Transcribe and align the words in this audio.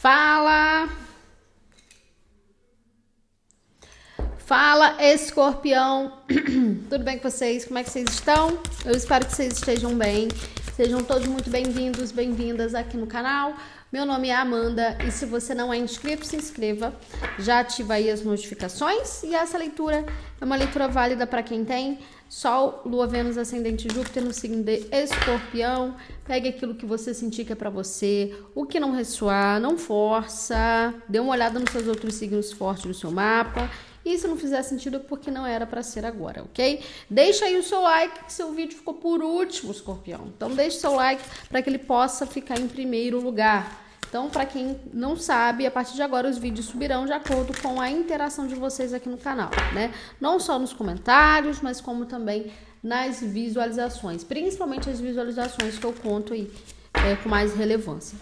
Fala! 0.00 0.88
Fala, 4.38 4.96
escorpião! 4.98 6.22
Tudo 6.88 7.04
bem 7.04 7.18
com 7.18 7.28
vocês? 7.28 7.66
Como 7.66 7.78
é 7.78 7.84
que 7.84 7.90
vocês 7.90 8.08
estão? 8.08 8.58
Eu 8.82 8.92
espero 8.92 9.26
que 9.26 9.32
vocês 9.36 9.52
estejam 9.52 9.94
bem. 9.94 10.28
Sejam 10.74 11.04
todos 11.04 11.28
muito 11.28 11.50
bem-vindos, 11.50 12.12
bem-vindas 12.12 12.74
aqui 12.74 12.96
no 12.96 13.06
canal. 13.06 13.52
Meu 13.92 14.06
nome 14.06 14.28
é 14.28 14.34
Amanda 14.34 14.96
e 15.06 15.10
se 15.10 15.26
você 15.26 15.54
não 15.54 15.70
é 15.70 15.76
inscrito, 15.76 16.24
se 16.24 16.34
inscreva. 16.34 16.94
Já 17.38 17.60
ativa 17.60 17.92
aí 17.92 18.10
as 18.10 18.22
notificações 18.22 19.22
e 19.22 19.34
essa 19.34 19.58
leitura 19.58 20.06
é 20.40 20.44
uma 20.46 20.56
leitura 20.56 20.88
válida 20.88 21.26
para 21.26 21.42
quem 21.42 21.62
tem 21.62 21.98
Sol, 22.30 22.82
Lua, 22.86 23.08
Vênus, 23.08 23.36
Ascendente 23.36 23.92
Júpiter 23.92 24.22
no 24.22 24.32
signo 24.32 24.62
de 24.62 24.86
Escorpião. 24.92 25.96
Pegue 26.24 26.50
aquilo 26.50 26.76
que 26.76 26.86
você 26.86 27.12
sentir 27.12 27.44
que 27.44 27.52
é 27.52 27.56
para 27.56 27.68
você, 27.68 28.32
o 28.54 28.64
que 28.64 28.78
não 28.78 28.92
ressoar, 28.92 29.60
não 29.60 29.76
força. 29.76 30.94
Dê 31.08 31.18
uma 31.18 31.32
olhada 31.32 31.58
nos 31.58 31.70
seus 31.72 31.88
outros 31.88 32.14
signos 32.14 32.52
fortes 32.52 32.86
do 32.86 32.94
seu 32.94 33.10
mapa 33.10 33.68
e 34.04 34.16
se 34.16 34.28
não 34.28 34.36
fizer 34.36 34.62
sentido 34.62 34.98
é 34.98 35.00
porque 35.00 35.28
não 35.28 35.44
era 35.44 35.66
para 35.66 35.82
ser 35.82 36.06
agora, 36.06 36.44
ok? 36.44 36.80
Deixa 37.10 37.46
aí 37.46 37.56
o 37.56 37.64
seu 37.64 37.80
like, 37.80 38.24
que 38.24 38.32
seu 38.32 38.52
vídeo 38.52 38.78
ficou 38.78 38.94
por 38.94 39.20
último, 39.24 39.72
escorpião. 39.72 40.32
Então 40.34 40.54
deixe 40.54 40.78
seu 40.78 40.94
like 40.94 41.22
para 41.48 41.60
que 41.60 41.68
ele 41.68 41.78
possa 41.78 42.26
ficar 42.26 42.60
em 42.60 42.68
primeiro 42.68 43.20
lugar. 43.20 43.89
Então, 44.10 44.28
para 44.28 44.44
quem 44.44 44.76
não 44.92 45.16
sabe, 45.16 45.64
a 45.64 45.70
partir 45.70 45.94
de 45.94 46.02
agora 46.02 46.28
os 46.28 46.36
vídeos 46.36 46.66
subirão 46.66 47.06
de 47.06 47.12
acordo 47.12 47.56
com 47.62 47.80
a 47.80 47.88
interação 47.88 48.48
de 48.48 48.56
vocês 48.56 48.92
aqui 48.92 49.08
no 49.08 49.16
canal, 49.16 49.50
né? 49.72 49.94
Não 50.20 50.40
só 50.40 50.58
nos 50.58 50.72
comentários, 50.72 51.60
mas 51.60 51.80
como 51.80 52.04
também 52.04 52.52
nas 52.82 53.20
visualizações, 53.20 54.24
principalmente 54.24 54.90
as 54.90 55.00
visualizações 55.00 55.78
que 55.78 55.86
eu 55.86 55.92
conto 55.92 56.32
aí 56.32 56.50
é, 57.06 57.14
com 57.16 57.28
mais 57.28 57.54
relevância 57.54 58.18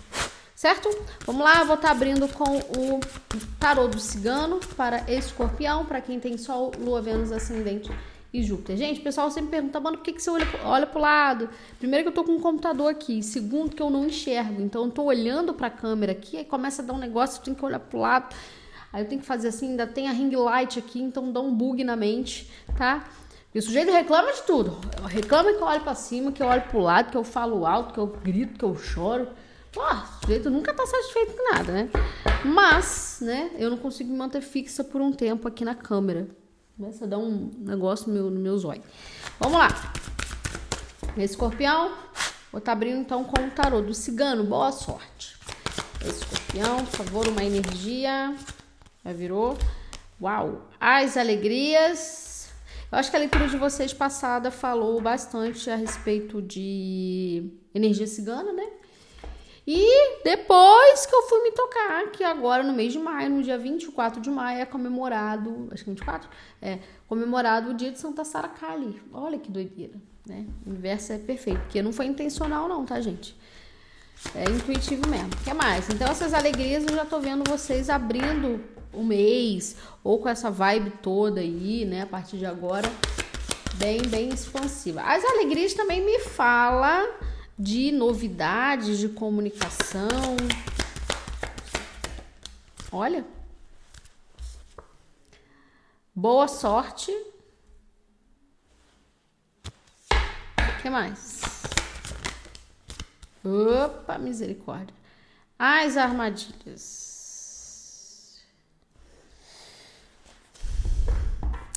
certo? 0.54 0.90
Vamos 1.24 1.42
lá, 1.42 1.62
vou 1.62 1.76
estar 1.76 1.86
tá 1.86 1.90
abrindo 1.92 2.26
com 2.26 2.58
o 2.58 2.98
tarô 3.60 3.86
do 3.86 4.00
cigano 4.00 4.58
para 4.76 5.08
escorpião, 5.08 5.84
para 5.84 6.00
quem 6.00 6.18
tem 6.18 6.36
Sol, 6.36 6.72
Lua, 6.80 7.00
Vênus, 7.00 7.30
Ascendente 7.30 7.88
e 8.38 8.42
Júpiter. 8.42 8.76
Gente, 8.76 9.00
o 9.00 9.02
pessoal 9.02 9.30
sempre 9.30 9.50
pergunta, 9.50 9.80
mano, 9.80 9.98
por 9.98 10.04
que, 10.04 10.12
que 10.12 10.22
você 10.22 10.30
olha, 10.30 10.46
olha 10.64 10.86
pro 10.86 11.00
lado? 11.00 11.48
Primeiro 11.78 12.04
que 12.04 12.08
eu 12.08 12.14
tô 12.14 12.24
com 12.24 12.32
um 12.32 12.40
computador 12.40 12.90
aqui, 12.90 13.22
segundo 13.22 13.74
que 13.74 13.82
eu 13.82 13.90
não 13.90 14.06
enxergo, 14.06 14.62
então 14.62 14.84
eu 14.84 14.90
tô 14.90 15.04
olhando 15.04 15.52
pra 15.52 15.70
câmera 15.70 16.12
aqui, 16.12 16.36
aí 16.36 16.44
começa 16.44 16.82
a 16.82 16.84
dar 16.84 16.94
um 16.94 16.98
negócio, 16.98 17.38
eu 17.38 17.44
tenho 17.44 17.56
que 17.56 17.64
olhar 17.64 17.80
pro 17.80 17.98
lado, 17.98 18.34
aí 18.92 19.02
eu 19.02 19.08
tenho 19.08 19.20
que 19.20 19.26
fazer 19.26 19.48
assim, 19.48 19.70
ainda 19.70 19.86
tem 19.86 20.08
a 20.08 20.12
ring 20.12 20.34
light 20.34 20.78
aqui, 20.78 21.00
então 21.00 21.30
dá 21.32 21.40
um 21.40 21.52
bug 21.52 21.82
na 21.84 21.96
mente, 21.96 22.50
tá? 22.76 23.08
E 23.54 23.58
o 23.58 23.62
sujeito 23.62 23.90
reclama 23.90 24.32
de 24.32 24.42
tudo, 24.42 24.78
reclama 25.06 25.52
que 25.52 25.62
eu 25.62 25.66
olho 25.66 25.80
pra 25.80 25.94
cima, 25.94 26.32
que 26.32 26.42
eu 26.42 26.46
olho 26.46 26.62
pro 26.62 26.80
lado, 26.80 27.10
que 27.10 27.16
eu 27.16 27.24
falo 27.24 27.66
alto, 27.66 27.94
que 27.94 27.98
eu 27.98 28.06
grito, 28.06 28.58
que 28.58 28.64
eu 28.64 28.76
choro, 28.76 29.28
Pô, 29.72 29.82
o 29.82 30.20
sujeito 30.22 30.50
nunca 30.50 30.72
tá 30.72 30.86
satisfeito 30.86 31.34
com 31.34 31.54
nada, 31.54 31.72
né? 31.72 31.90
Mas, 32.44 33.18
né, 33.20 33.50
eu 33.58 33.68
não 33.70 33.76
consigo 33.76 34.10
me 34.10 34.16
manter 34.16 34.40
fixa 34.40 34.82
por 34.82 35.00
um 35.00 35.12
tempo 35.12 35.46
aqui 35.46 35.64
na 35.64 35.74
câmera. 35.74 36.26
Começa 36.78 37.06
a 37.06 37.08
dar 37.08 37.18
um 37.18 37.50
negócio 37.58 38.06
no 38.06 38.14
meu, 38.14 38.30
no 38.30 38.38
meu 38.38 38.56
zóio. 38.56 38.80
Vamos 39.40 39.58
lá. 39.58 39.68
Escorpião, 41.16 41.88
vou 42.52 42.60
estar 42.60 42.70
tá 42.70 42.72
abrindo 42.72 43.00
então 43.00 43.24
com 43.24 43.42
o 43.42 43.50
tarô 43.50 43.82
do 43.82 43.92
cigano. 43.92 44.44
Boa 44.44 44.70
sorte. 44.70 45.36
Escorpião, 46.06 46.84
por 46.84 47.04
favor, 47.04 47.26
uma 47.26 47.42
energia. 47.42 48.32
Já 49.04 49.12
virou. 49.12 49.58
Uau! 50.22 50.68
As 50.78 51.16
alegrias. 51.16 52.48
Eu 52.92 52.98
acho 52.98 53.10
que 53.10 53.16
a 53.16 53.20
leitura 53.20 53.48
de 53.48 53.56
vocês 53.56 53.92
passada 53.92 54.52
falou 54.52 55.00
bastante 55.00 55.68
a 55.68 55.74
respeito 55.74 56.40
de 56.40 57.50
energia 57.74 58.06
cigana, 58.06 58.52
né? 58.52 58.77
E 59.70 60.22
depois 60.24 61.04
que 61.04 61.14
eu 61.14 61.24
fui 61.24 61.42
me 61.42 61.52
tocar, 61.52 62.06
que 62.06 62.24
agora 62.24 62.62
no 62.62 62.72
mês 62.72 62.90
de 62.90 62.98
maio, 62.98 63.28
no 63.28 63.42
dia 63.42 63.58
24 63.58 64.18
de 64.18 64.30
maio, 64.30 64.60
é 64.60 64.64
comemorado, 64.64 65.68
acho 65.70 65.84
que 65.84 65.90
24, 65.90 66.26
é 66.62 66.78
comemorado 67.06 67.72
o 67.72 67.74
dia 67.74 67.92
de 67.92 67.98
Santa 67.98 68.24
Sara 68.24 68.48
Kali. 68.48 68.98
Olha 69.12 69.38
que 69.38 69.52
doideira, 69.52 69.92
né? 70.26 70.46
O 70.64 70.70
universo 70.70 71.12
é 71.12 71.18
perfeito, 71.18 71.60
porque 71.60 71.82
não 71.82 71.92
foi 71.92 72.06
intencional 72.06 72.66
não, 72.66 72.86
tá, 72.86 72.98
gente? 73.02 73.36
É 74.34 74.44
intuitivo 74.44 75.06
mesmo. 75.06 75.28
O 75.38 75.44
que 75.44 75.52
mais? 75.52 75.86
Então 75.90 76.08
essas 76.08 76.32
alegrias 76.32 76.86
eu 76.88 76.96
já 76.96 77.04
tô 77.04 77.20
vendo 77.20 77.46
vocês 77.46 77.90
abrindo 77.90 78.64
o 78.90 79.04
mês, 79.04 79.76
ou 80.02 80.18
com 80.18 80.30
essa 80.30 80.50
vibe 80.50 80.94
toda 81.02 81.42
aí, 81.42 81.84
né, 81.84 82.04
a 82.04 82.06
partir 82.06 82.38
de 82.38 82.46
agora, 82.46 82.90
bem, 83.74 84.00
bem 84.00 84.30
expansiva. 84.30 85.02
As 85.02 85.22
alegrias 85.26 85.74
também 85.74 86.02
me 86.02 86.20
fala 86.20 87.06
de 87.58 87.90
novidades 87.90 88.98
de 88.98 89.08
comunicação. 89.08 90.36
Olha. 92.92 93.26
Boa 96.14 96.46
sorte. 96.46 97.10
O 99.70 100.82
que 100.82 100.88
mais? 100.88 101.42
Opa, 103.44 104.18
misericórdia. 104.18 104.94
As 105.58 105.96
armadilhas. 105.96 107.08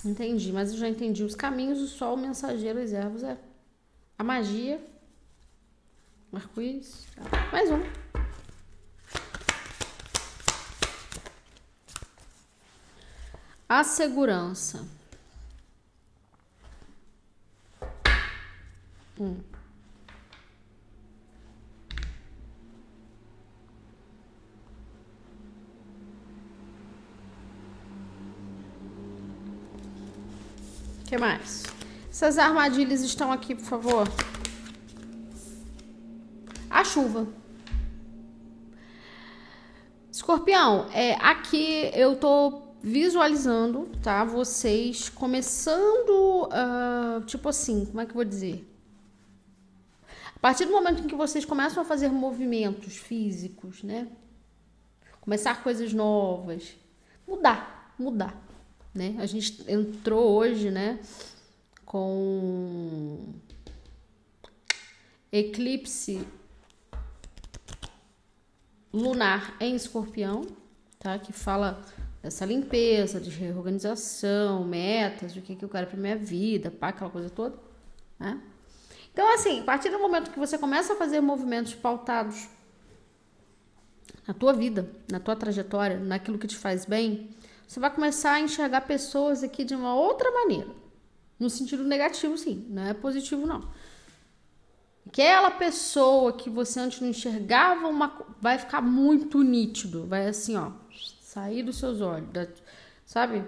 Entendi, 0.04 0.52
mas 0.52 0.72
eu 0.72 0.78
já 0.78 0.88
entendi 0.88 1.24
os 1.24 1.36
caminhos, 1.36 1.80
o 1.80 1.88
sol, 1.88 2.16
o 2.16 2.18
mensageiro, 2.18 2.82
os 2.82 2.92
ervos, 2.92 3.24
é 3.24 3.38
a 4.18 4.24
magia 4.24 4.91
Arco-íris. 6.34 7.06
Mais 7.52 7.70
um. 7.70 7.84
A 13.68 13.84
segurança. 13.84 14.88
Um. 19.20 19.42
O 31.00 31.04
que 31.06 31.18
mais? 31.18 31.64
Essas 32.10 32.38
armadilhas 32.38 33.02
estão 33.02 33.34
aqui, 33.34 33.54
por 33.54 33.66
favor 33.66 34.31
chuva. 36.92 37.26
Escorpião, 40.12 40.90
é, 40.92 41.14
aqui 41.14 41.90
eu 41.94 42.18
tô 42.18 42.64
visualizando, 42.84 43.90
tá? 44.04 44.26
Vocês 44.26 45.08
começando, 45.08 46.50
uh, 46.50 47.24
tipo 47.26 47.48
assim, 47.48 47.86
como 47.86 48.02
é 48.02 48.06
que 48.06 48.12
eu 48.12 48.16
vou 48.16 48.26
dizer? 48.26 48.68
A 50.36 50.40
partir 50.40 50.66
do 50.66 50.72
momento 50.72 51.02
em 51.02 51.08
que 51.08 51.16
vocês 51.16 51.46
começam 51.46 51.82
a 51.82 51.86
fazer 51.86 52.10
movimentos 52.10 52.98
físicos, 52.98 53.84
né? 53.84 54.10
Começar 55.22 55.64
coisas 55.64 55.94
novas, 55.94 56.76
mudar, 57.26 57.96
mudar, 57.98 58.36
né? 58.94 59.16
A 59.20 59.26
gente 59.26 59.64
entrou 59.72 60.30
hoje, 60.32 60.70
né? 60.70 61.00
Com 61.86 63.34
eclipse 65.32 66.28
lunar 68.94 69.56
em 69.60 69.76
escorpião, 69.76 70.46
tá? 71.00 71.18
Que 71.18 71.32
fala 71.32 71.82
dessa 72.22 72.46
limpeza, 72.46 73.20
de 73.20 73.30
reorganização, 73.30 74.64
metas, 74.64 75.36
o 75.36 75.42
que, 75.42 75.56
que 75.56 75.66
eu 75.66 75.70
quero 75.70 75.88
para 75.88 75.98
minha 75.98 76.16
vida, 76.16 76.70
pá, 76.70 76.90
aquela 76.90 77.10
coisa 77.10 77.30
toda, 77.30 77.58
né? 78.20 78.40
Então, 79.12 79.34
assim, 79.34 79.60
a 79.60 79.64
partir 79.64 79.90
do 79.90 80.00
momento 80.00 80.32
que 80.32 80.40
você 80.40 80.58
começa 80.58 80.94
a 80.94 80.96
fazer 80.96 81.20
movimentos 81.20 81.74
pautados 81.74 82.48
na 84.28 84.34
tua 84.34 84.54
vida, 84.54 84.90
na 85.12 85.20
tua 85.20 85.36
trajetória, 85.36 85.98
naquilo 85.98 86.38
que 86.38 86.48
te 86.48 86.56
faz 86.58 86.86
bem, 86.86 87.30
você 87.68 87.80
vai 87.80 87.94
começar 87.94 88.34
a 88.34 88.40
enxergar 88.40 88.82
pessoas 88.82 89.44
aqui 89.44 89.64
de 89.64 89.76
uma 89.76 89.96
outra 89.96 90.32
maneira. 90.32 90.70
No 91.40 91.50
sentido 91.50 91.84
negativo, 91.84 92.38
sim, 92.38 92.66
não 92.70 92.84
é 92.84 92.94
positivo, 92.94 93.46
não. 93.48 93.68
Aquela 95.12 95.52
pessoa 95.52 96.32
que 96.32 96.50
você 96.50 96.80
antes 96.80 97.02
não 97.02 97.10
enxergava 97.10 97.86
uma 97.90 98.26
vai 98.40 98.58
ficar 98.58 98.80
muito 98.82 99.44
nítido, 99.44 100.08
vai 100.08 100.28
assim, 100.28 100.56
ó, 100.56 100.72
sair 101.22 101.64
dos 101.64 101.78
seus 101.78 102.00
olhos, 102.00 102.30
sabe? 103.06 103.44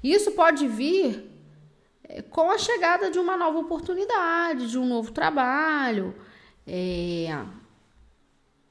Isso 0.00 0.30
pode 0.30 0.68
vir 0.68 1.28
é, 2.04 2.22
com 2.22 2.48
a 2.48 2.58
chegada 2.58 3.10
de 3.10 3.18
uma 3.18 3.36
nova 3.36 3.58
oportunidade, 3.58 4.70
de 4.70 4.78
um 4.78 4.86
novo 4.86 5.10
trabalho, 5.10 6.14
é, 6.64 7.26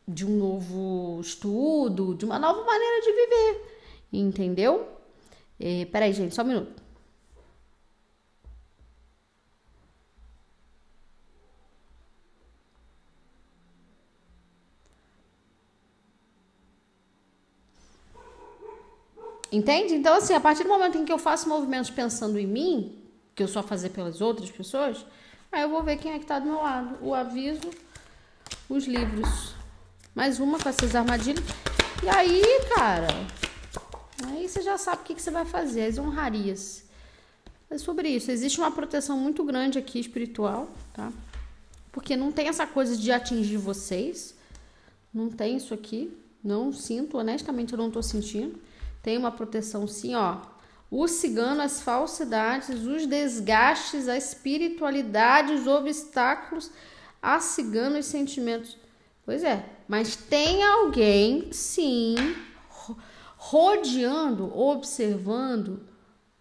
de 0.07 0.25
um 0.25 0.37
novo 0.37 1.19
estudo, 1.19 2.15
de 2.15 2.23
uma 2.23 2.39
nova 2.39 2.63
maneira 2.63 3.01
de 3.01 3.11
viver, 3.11 3.79
entendeu? 4.13 4.87
É, 5.59 5.83
peraí, 5.91 6.13
gente, 6.13 6.33
só 6.33 6.41
um 6.41 6.45
minuto. 6.45 6.84
Entende? 19.51 19.93
Então, 19.95 20.15
assim, 20.15 20.33
a 20.33 20.39
partir 20.39 20.63
do 20.63 20.69
momento 20.69 20.97
em 20.97 21.05
que 21.05 21.11
eu 21.11 21.17
faço 21.17 21.47
movimentos 21.47 21.89
pensando 21.89 22.37
em 22.37 22.47
mim, 22.47 22.97
que 23.33 23.43
eu 23.43 23.47
só 23.47 23.61
fazer 23.61 23.89
pelas 23.89 24.21
outras 24.21 24.49
pessoas, 24.49 25.05
aí 25.51 25.61
eu 25.61 25.69
vou 25.69 25.83
ver 25.83 25.97
quem 25.97 26.13
é 26.13 26.19
que 26.19 26.25
tá 26.25 26.39
do 26.39 26.45
meu 26.45 26.57
lado. 26.61 26.97
O 27.01 27.13
aviso, 27.13 27.69
os 28.69 28.85
livros. 28.85 29.53
Mais 30.13 30.39
uma 30.39 30.57
com 30.57 30.69
essas 30.69 30.95
armadilhas. 30.95 31.43
E 32.03 32.09
aí, 32.09 32.41
cara, 32.75 33.07
aí 34.27 34.47
você 34.47 34.61
já 34.61 34.77
sabe 34.77 35.01
o 35.01 35.05
que, 35.05 35.15
que 35.15 35.21
você 35.21 35.31
vai 35.31 35.45
fazer, 35.45 35.85
as 35.85 35.97
honrarias. 35.97 36.85
É 37.69 37.77
sobre 37.77 38.09
isso. 38.09 38.31
Existe 38.31 38.59
uma 38.59 38.71
proteção 38.71 39.17
muito 39.17 39.43
grande 39.43 39.77
aqui 39.77 39.99
espiritual, 39.99 40.69
tá? 40.93 41.11
Porque 41.91 42.15
não 42.15 42.31
tem 42.31 42.47
essa 42.47 42.67
coisa 42.67 42.95
de 42.95 43.11
atingir 43.11 43.57
vocês. 43.57 44.35
Não 45.13 45.29
tem 45.29 45.57
isso 45.57 45.73
aqui. 45.73 46.15
Não 46.43 46.71
sinto, 46.71 47.17
honestamente, 47.17 47.73
eu 47.73 47.77
não 47.77 47.89
tô 47.89 48.03
sentindo. 48.03 48.59
Tem 49.05 49.19
uma 49.19 49.31
proteção 49.31 49.87
sim, 49.87 50.15
ó. 50.15 50.37
O 50.89 51.07
cigano, 51.07 51.61
as 51.61 51.79
falsidades, 51.79 52.69
os 52.69 53.05
desgastes, 53.05 54.07
a 54.07 54.17
espiritualidade, 54.17 55.53
os 55.53 55.67
obstáculos, 55.67 56.71
a 57.21 57.39
cigano 57.39 57.99
os 57.99 58.07
sentimentos. 58.07 58.75
Pois 59.23 59.43
é, 59.43 59.63
mas 59.87 60.15
tem 60.15 60.63
alguém, 60.63 61.53
sim, 61.53 62.15
rodeando, 63.37 64.51
observando 64.57 65.87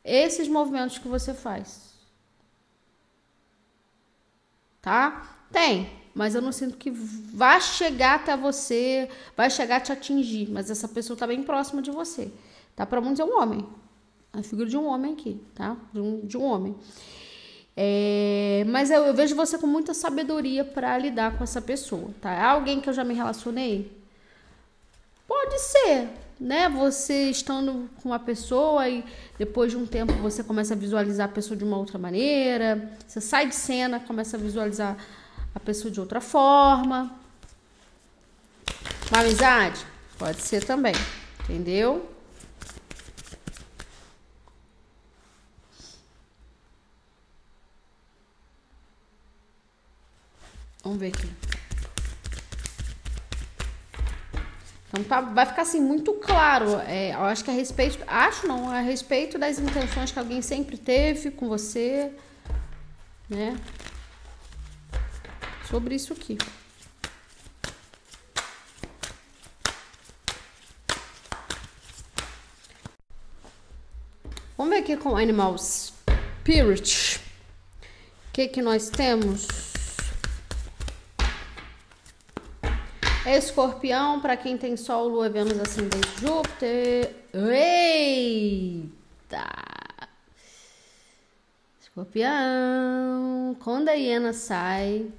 esses 0.02 0.48
movimentos 0.48 0.96
que 0.96 1.06
você 1.06 1.34
faz. 1.34 1.92
Tá? 4.80 5.36
Tem, 5.52 5.90
mas 6.14 6.34
eu 6.34 6.40
não 6.40 6.50
sinto 6.50 6.78
que 6.78 6.90
vai 6.90 7.60
chegar 7.60 8.14
até 8.14 8.34
você, 8.34 9.10
vai 9.36 9.50
chegar 9.50 9.76
a 9.76 9.80
te 9.80 9.92
atingir, 9.92 10.50
mas 10.50 10.70
essa 10.70 10.88
pessoa 10.88 11.14
tá 11.14 11.26
bem 11.26 11.42
próxima 11.42 11.82
de 11.82 11.90
você. 11.90 12.32
Tá? 12.76 12.84
Para 12.84 13.00
muitos 13.00 13.20
é 13.20 13.24
um 13.24 13.40
homem. 13.40 13.66
A 14.32 14.42
figura 14.42 14.68
de 14.68 14.76
um 14.76 14.86
homem 14.86 15.12
aqui, 15.12 15.40
tá? 15.54 15.76
De 15.92 16.00
um, 16.00 16.20
de 16.26 16.36
um 16.36 16.42
homem. 16.42 16.74
É, 17.76 18.64
mas 18.68 18.90
eu, 18.90 19.04
eu, 19.04 19.14
vejo 19.14 19.34
você 19.34 19.58
com 19.58 19.66
muita 19.66 19.92
sabedoria 19.94 20.64
para 20.64 20.96
lidar 20.96 21.36
com 21.36 21.42
essa 21.42 21.60
pessoa, 21.60 22.10
tá? 22.20 22.32
É 22.32 22.42
alguém 22.42 22.80
que 22.80 22.88
eu 22.88 22.92
já 22.92 23.04
me 23.04 23.14
relacionei? 23.14 23.90
Pode 25.26 25.58
ser, 25.60 26.08
né? 26.38 26.68
Você 26.68 27.30
estando 27.30 27.88
com 28.00 28.10
uma 28.10 28.18
pessoa 28.18 28.88
e 28.88 29.04
depois 29.38 29.72
de 29.72 29.76
um 29.76 29.86
tempo 29.86 30.12
você 30.14 30.44
começa 30.44 30.74
a 30.74 30.76
visualizar 30.76 31.28
a 31.28 31.32
pessoa 31.32 31.56
de 31.56 31.64
uma 31.64 31.76
outra 31.76 31.98
maneira, 31.98 32.92
você 33.06 33.20
sai 33.20 33.48
de 33.48 33.54
cena, 33.54 33.98
começa 33.98 34.36
a 34.36 34.40
visualizar 34.40 34.96
a 35.52 35.60
pessoa 35.60 35.90
de 35.90 35.98
outra 35.98 36.20
forma. 36.20 37.12
Uma 39.10 39.20
amizade? 39.20 39.84
Pode 40.16 40.40
ser 40.40 40.64
também, 40.64 40.94
entendeu? 41.42 42.13
Vamos 50.84 50.98
ver 50.98 51.08
aqui. 51.08 51.26
Então 54.88 55.02
tá, 55.02 55.20
vai 55.22 55.46
ficar 55.46 55.62
assim 55.62 55.80
muito 55.80 56.12
claro. 56.12 56.78
É, 56.86 57.14
eu 57.14 57.22
acho 57.22 57.42
que 57.42 57.50
a 57.50 57.54
respeito. 57.54 57.98
Acho 58.06 58.46
não, 58.46 58.70
a 58.70 58.80
respeito 58.80 59.38
das 59.38 59.58
intenções 59.58 60.12
que 60.12 60.18
alguém 60.18 60.42
sempre 60.42 60.76
teve 60.76 61.30
com 61.30 61.48
você. 61.48 62.12
Né? 63.28 63.58
Sobre 65.68 65.94
isso 65.94 66.12
aqui. 66.12 66.36
Vamos 74.56 74.74
ver 74.74 74.82
aqui 74.82 74.96
com 74.96 75.16
Animal 75.16 75.56
Spirit. 75.58 77.20
O 78.28 78.32
que 78.34 78.48
que 78.48 78.62
nós 78.62 78.90
temos? 78.90 79.63
Escorpião, 83.36 84.20
para 84.20 84.36
quem 84.36 84.56
tem 84.56 84.76
Sol, 84.76 85.08
Lua, 85.08 85.28
Vênus, 85.28 85.58
Ascendente, 85.58 86.20
Júpiter. 86.20 87.14
Eita! 87.32 88.84
Escorpião. 91.80 93.56
Quando 93.58 93.88
a 93.88 93.92
hiena 93.92 94.32
sai. 94.32 95.10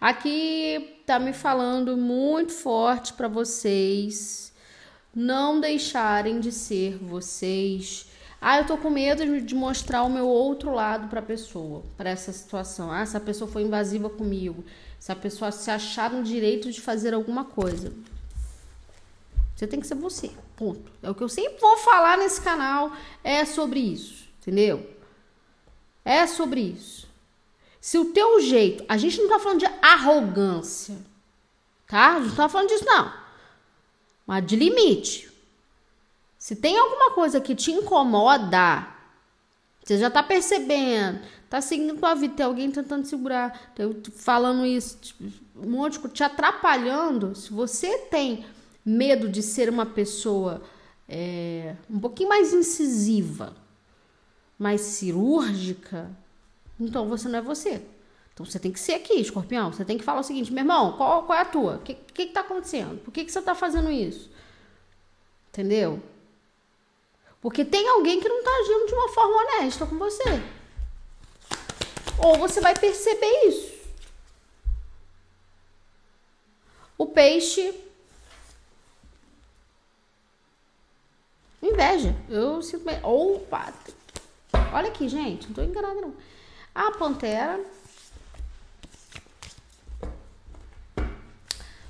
Aqui 0.00 1.00
tá 1.06 1.20
me 1.20 1.32
falando 1.32 1.96
muito 1.96 2.52
forte 2.52 3.12
para 3.12 3.28
vocês 3.28 4.52
não 5.14 5.60
deixarem 5.60 6.40
de 6.40 6.50
ser 6.50 6.98
vocês 6.98 8.06
ah, 8.46 8.58
eu 8.58 8.66
tô 8.66 8.76
com 8.76 8.90
medo 8.90 9.40
de 9.40 9.54
mostrar 9.54 10.02
o 10.02 10.10
meu 10.10 10.28
outro 10.28 10.70
lado 10.70 11.08
para 11.08 11.20
a 11.20 11.22
pessoa, 11.22 11.82
para 11.96 12.10
essa 12.10 12.30
situação. 12.30 12.92
Ah, 12.92 13.00
essa 13.00 13.18
pessoa 13.18 13.50
foi 13.50 13.62
invasiva 13.62 14.10
comigo. 14.10 14.62
Se 15.00 15.10
a 15.10 15.16
pessoa 15.16 15.50
se 15.50 15.70
achar 15.70 16.10
no 16.10 16.22
direito 16.22 16.70
de 16.70 16.78
fazer 16.78 17.14
alguma 17.14 17.46
coisa. 17.46 17.90
Você 19.56 19.66
tem 19.66 19.80
que 19.80 19.86
ser 19.86 19.94
você. 19.94 20.30
Ponto. 20.56 20.92
É 21.02 21.08
o 21.08 21.14
que 21.14 21.22
eu 21.22 21.28
sempre 21.30 21.58
vou 21.58 21.78
falar 21.78 22.18
nesse 22.18 22.38
canal 22.38 22.92
é 23.24 23.46
sobre 23.46 23.80
isso, 23.80 24.28
entendeu? 24.42 24.90
É 26.04 26.26
sobre 26.26 26.60
isso. 26.60 27.08
Se 27.80 27.96
o 27.96 28.12
teu 28.12 28.42
jeito, 28.42 28.84
a 28.90 28.98
gente 28.98 29.22
não 29.22 29.28
tá 29.30 29.38
falando 29.38 29.60
de 29.60 29.70
arrogância, 29.80 30.98
tá? 31.86 32.16
A 32.16 32.20
gente 32.20 32.28
não 32.28 32.36
tá 32.36 32.48
falando 32.50 32.68
disso 32.68 32.84
não. 32.84 33.10
Mas 34.26 34.46
de 34.46 34.54
limite. 34.54 35.32
Se 36.44 36.54
tem 36.54 36.78
alguma 36.78 37.12
coisa 37.12 37.40
que 37.40 37.54
te 37.54 37.72
incomoda, 37.72 38.86
você 39.82 39.96
já 39.96 40.10
tá 40.10 40.22
percebendo, 40.22 41.20
tá 41.48 41.58
seguindo 41.62 41.98
tua 41.98 42.14
vida, 42.14 42.34
tem 42.34 42.44
alguém 42.44 42.70
tentando 42.70 43.06
segurar, 43.06 43.72
falando 44.14 44.66
isso, 44.66 44.98
tipo, 45.00 45.24
um 45.56 45.70
monte 45.70 45.98
de 45.98 46.08
te 46.10 46.22
atrapalhando. 46.22 47.34
Se 47.34 47.50
você 47.50 47.96
tem 47.96 48.44
medo 48.84 49.26
de 49.26 49.42
ser 49.42 49.70
uma 49.70 49.86
pessoa 49.86 50.62
é, 51.08 51.76
um 51.88 51.98
pouquinho 51.98 52.28
mais 52.28 52.52
incisiva, 52.52 53.56
mais 54.58 54.82
cirúrgica, 54.82 56.10
então 56.78 57.08
você 57.08 57.26
não 57.26 57.38
é 57.38 57.42
você. 57.42 57.80
Então 58.34 58.44
você 58.44 58.58
tem 58.58 58.70
que 58.70 58.78
ser 58.78 58.96
aqui, 58.96 59.14
escorpião. 59.14 59.72
Você 59.72 59.82
tem 59.82 59.96
que 59.96 60.04
falar 60.04 60.20
o 60.20 60.24
seguinte, 60.24 60.52
meu 60.52 60.60
irmão, 60.60 60.92
qual, 60.98 61.22
qual 61.22 61.38
é 61.38 61.40
a 61.40 61.46
tua? 61.46 61.76
O 61.76 61.78
que, 61.78 61.94
que, 61.94 62.26
que 62.26 62.32
tá 62.34 62.40
acontecendo? 62.40 63.02
Por 63.02 63.14
que, 63.14 63.24
que 63.24 63.32
você 63.32 63.40
tá 63.40 63.54
fazendo 63.54 63.90
isso? 63.90 64.30
Entendeu? 65.48 66.02
Porque 67.44 67.62
tem 67.62 67.86
alguém 67.90 68.18
que 68.20 68.26
não 68.26 68.38
está 68.38 68.50
agindo 68.50 68.86
de 68.86 68.94
uma 68.94 69.08
forma 69.10 69.36
honesta 69.36 69.84
com 69.84 69.98
você. 69.98 70.42
Ou 72.16 72.38
você 72.38 72.58
vai 72.58 72.74
perceber 72.74 73.30
isso. 73.44 73.74
O 76.96 77.04
peixe. 77.04 77.78
Inveja. 81.62 82.16
Eu 82.30 82.62
sinto. 82.62 82.88
Opa! 83.02 83.74
Olha 84.72 84.88
aqui, 84.88 85.06
gente. 85.06 85.48
Não 85.48 85.54
tô 85.54 85.62
enganada, 85.64 86.00
não. 86.00 86.14
A 86.74 86.92
pantera 86.92 87.62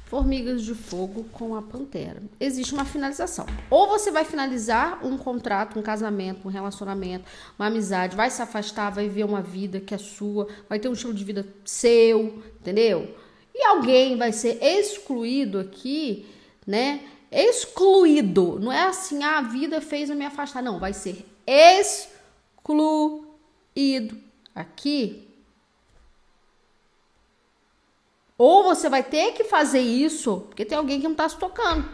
Formigas 0.06 0.62
de 0.62 0.74
Fogo 0.74 1.24
com 1.32 1.56
a 1.56 1.62
Pantera. 1.62 2.22
Existe 2.38 2.74
uma 2.74 2.84
finalização. 2.84 3.46
Ou 3.70 3.88
você 3.88 4.10
vai 4.10 4.24
finalizar 4.24 5.04
um 5.04 5.16
contrato, 5.16 5.78
um 5.78 5.82
casamento, 5.82 6.46
um 6.46 6.50
relacionamento, 6.50 7.24
uma 7.58 7.68
amizade, 7.68 8.14
vai 8.14 8.30
se 8.30 8.42
afastar, 8.42 8.90
vai 8.90 9.08
ver 9.08 9.24
uma 9.24 9.40
vida 9.40 9.80
que 9.80 9.94
é 9.94 9.98
sua, 9.98 10.46
vai 10.68 10.78
ter 10.78 10.88
um 10.88 10.92
estilo 10.92 11.14
de 11.14 11.24
vida 11.24 11.46
seu, 11.64 12.42
entendeu? 12.60 13.16
E 13.54 13.64
alguém 13.64 14.16
vai 14.16 14.32
ser 14.32 14.62
excluído 14.62 15.58
aqui, 15.58 16.26
né? 16.66 17.00
Excluído. 17.32 18.58
Não 18.60 18.70
é 18.72 18.84
assim, 18.84 19.22
ah, 19.24 19.38
a 19.38 19.42
vida 19.42 19.80
fez 19.80 20.10
eu 20.10 20.16
me 20.16 20.26
afastar. 20.26 20.62
Não, 20.62 20.78
vai 20.78 20.92
ser 20.92 21.24
excluído 22.62 23.24
aqui 24.54 25.33
Ou 28.36 28.64
você 28.64 28.88
vai 28.88 29.02
ter 29.02 29.32
que 29.32 29.44
fazer 29.44 29.80
isso, 29.80 30.40
porque 30.48 30.64
tem 30.64 30.76
alguém 30.76 31.00
que 31.00 31.08
não 31.08 31.14
tá 31.14 31.28
se 31.28 31.36
tocando. 31.36 31.88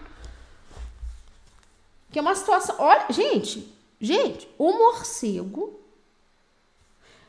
Que 2.11 2.18
é 2.18 2.23
uma 2.23 2.35
situação. 2.35 2.76
Olha, 2.78 3.06
gente, 3.11 3.73
gente, 4.00 4.49
o 4.56 4.73
morcego, 4.73 5.78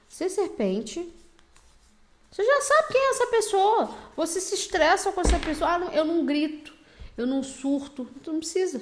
ser 0.08 0.30
serpente, 0.30 1.12
você 2.32 2.46
já 2.46 2.62
sabe 2.62 2.94
quem 2.94 3.01
é 3.01 3.10
essa 3.10 3.27
pessoa. 3.27 3.96
Você 4.15 4.39
se 4.39 4.56
estressa 4.56 5.12
com 5.12 5.20
essa 5.20 5.38
pessoa. 5.39 5.75
Ah, 5.75 5.80
eu 5.94 6.06
não 6.06 6.25
grito, 6.25 6.74
eu 7.18 7.27
não 7.27 7.44
surto. 7.44 8.08
Tu 8.24 8.32
não 8.32 8.39
precisa. 8.39 8.82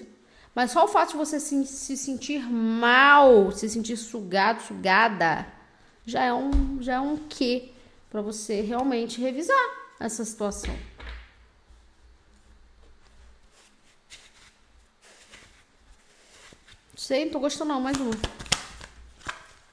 Mas 0.53 0.71
só 0.71 0.86
o 0.86 0.88
fato 0.88 1.12
de 1.12 1.17
você 1.17 1.39
se, 1.39 1.65
se 1.65 1.98
sentir 1.98 2.41
mal, 2.43 3.51
se 3.51 3.67
sentir 3.67 3.98
sugado, 3.98 4.62
sugada, 4.62 5.48
já 6.05 6.24
é 6.24 6.33
um, 6.33 6.81
já 6.81 6.95
é 6.95 7.00
um 7.00 7.17
quê 7.17 7.71
para 8.09 8.21
você 8.21 8.62
realmente 8.62 9.19
revisar 9.19 9.78
essa 10.00 10.24
situação. 10.24 10.75
Sei, 16.96 17.25
não 17.25 17.32
tô 17.32 17.39
gostando 17.39 17.74
não, 17.74 17.82
mais 17.82 17.98
um. 18.00 18.12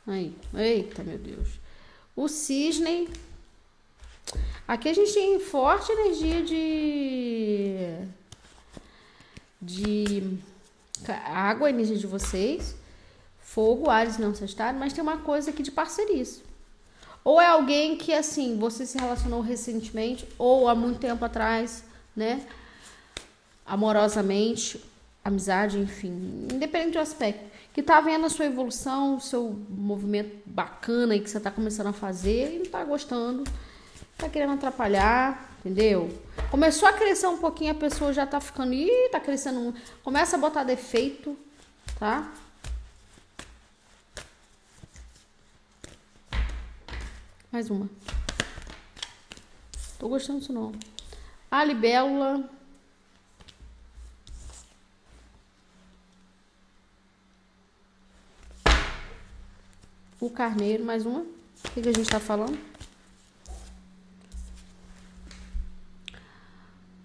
Aí, 0.06 0.34
eita, 0.54 1.02
meu 1.04 1.18
Deus. 1.18 1.60
O 2.14 2.28
cisne. 2.28 3.08
Aqui 4.66 4.88
a 4.88 4.94
gente 4.94 5.12
tem 5.12 5.38
forte 5.38 5.92
energia 5.92 6.42
de. 6.42 8.08
de. 9.60 10.38
água, 11.26 11.68
energia 11.68 11.96
de 11.96 12.06
vocês. 12.06 12.74
Fogo, 13.38 13.90
Ares 13.90 14.18
não, 14.18 14.34
Sagitário, 14.34 14.78
mas 14.78 14.92
tem 14.92 15.02
uma 15.02 15.18
coisa 15.18 15.50
aqui 15.50 15.62
de 15.62 15.70
parcerias. 15.70 16.42
Ou 17.26 17.40
é 17.40 17.46
alguém 17.48 17.96
que, 17.96 18.14
assim, 18.14 18.56
você 18.56 18.86
se 18.86 18.96
relacionou 18.96 19.40
recentemente, 19.40 20.28
ou 20.38 20.68
há 20.68 20.76
muito 20.76 21.00
tempo 21.00 21.24
atrás, 21.24 21.82
né? 22.14 22.46
Amorosamente, 23.66 24.80
amizade, 25.24 25.76
enfim, 25.76 26.46
independente 26.52 26.92
do 26.92 27.00
aspecto 27.00 27.44
que 27.74 27.82
tá 27.82 28.00
vendo 28.00 28.26
a 28.26 28.30
sua 28.30 28.44
evolução, 28.44 29.16
o 29.16 29.20
seu 29.20 29.60
movimento 29.68 30.38
bacana 30.46 31.14
aí 31.14 31.20
que 31.20 31.28
você 31.28 31.40
tá 31.40 31.50
começando 31.50 31.88
a 31.88 31.92
fazer 31.92 32.54
e 32.54 32.58
não 32.60 32.66
tá 32.66 32.84
gostando, 32.84 33.42
tá 34.16 34.28
querendo 34.28 34.52
atrapalhar, 34.52 35.50
entendeu? 35.58 36.08
Começou 36.48 36.88
a 36.88 36.92
crescer 36.92 37.26
um 37.26 37.38
pouquinho, 37.38 37.72
a 37.72 37.74
pessoa 37.74 38.12
já 38.12 38.24
tá 38.24 38.38
ficando, 38.38 38.72
ih, 38.72 39.08
tá 39.10 39.18
crescendo, 39.18 39.74
começa 40.04 40.36
a 40.36 40.38
botar 40.38 40.62
defeito, 40.62 41.36
tá? 41.98 42.32
Mais 47.50 47.70
uma. 47.70 47.88
Tô 49.98 50.08
gostando 50.08 50.40
disso 50.40 50.52
não. 50.52 50.72
A 51.50 51.64
libélula 51.64 52.50
o 60.20 60.30
carneiro, 60.30 60.84
mais 60.84 61.06
uma. 61.06 61.20
O 61.20 61.70
que, 61.72 61.82
que 61.82 61.88
a 61.88 61.92
gente 61.92 62.02
está 62.02 62.20
falando? 62.20 62.58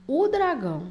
O 0.07 0.27
dragão. 0.27 0.89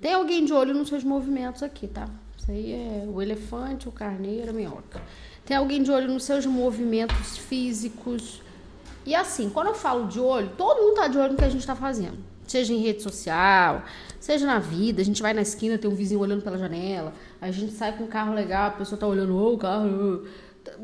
Tem 0.00 0.12
alguém 0.14 0.44
de 0.44 0.52
olho 0.52 0.72
nos 0.72 0.88
seus 0.88 1.02
movimentos 1.02 1.62
aqui, 1.62 1.88
tá? 1.88 2.08
Isso 2.46 2.52
aí 2.52 2.72
é 2.72 3.04
o 3.08 3.20
elefante, 3.20 3.88
o 3.88 3.92
carneiro, 3.92 4.50
a 4.50 4.52
minhoca. 4.52 5.02
Tem 5.44 5.56
alguém 5.56 5.82
de 5.82 5.90
olho 5.90 6.06
nos 6.06 6.22
seus 6.22 6.46
movimentos 6.46 7.36
físicos. 7.36 8.40
E 9.04 9.16
assim, 9.16 9.50
quando 9.50 9.66
eu 9.66 9.74
falo 9.74 10.06
de 10.06 10.20
olho, 10.20 10.50
todo 10.56 10.80
mundo 10.80 10.94
tá 10.94 11.08
de 11.08 11.18
olho 11.18 11.32
no 11.32 11.38
que 11.38 11.44
a 11.44 11.48
gente 11.48 11.66
tá 11.66 11.74
fazendo. 11.74 12.18
Seja 12.46 12.72
em 12.72 12.78
rede 12.78 13.02
social, 13.02 13.82
Seja 14.26 14.44
na 14.44 14.58
vida, 14.58 15.00
a 15.00 15.04
gente 15.04 15.22
vai 15.22 15.32
na 15.32 15.42
esquina, 15.42 15.78
tem 15.78 15.88
um 15.88 15.94
vizinho 15.94 16.18
olhando 16.18 16.42
pela 16.42 16.58
janela, 16.58 17.12
a 17.40 17.50
gente 17.52 17.72
sai 17.72 17.96
com 17.96 18.02
um 18.02 18.06
carro 18.08 18.34
legal, 18.34 18.68
a 18.68 18.70
pessoa 18.72 18.98
tá 18.98 19.06
olhando, 19.06 19.36
ô, 19.36 19.54
oh, 19.54 19.56
carro. 19.58 20.26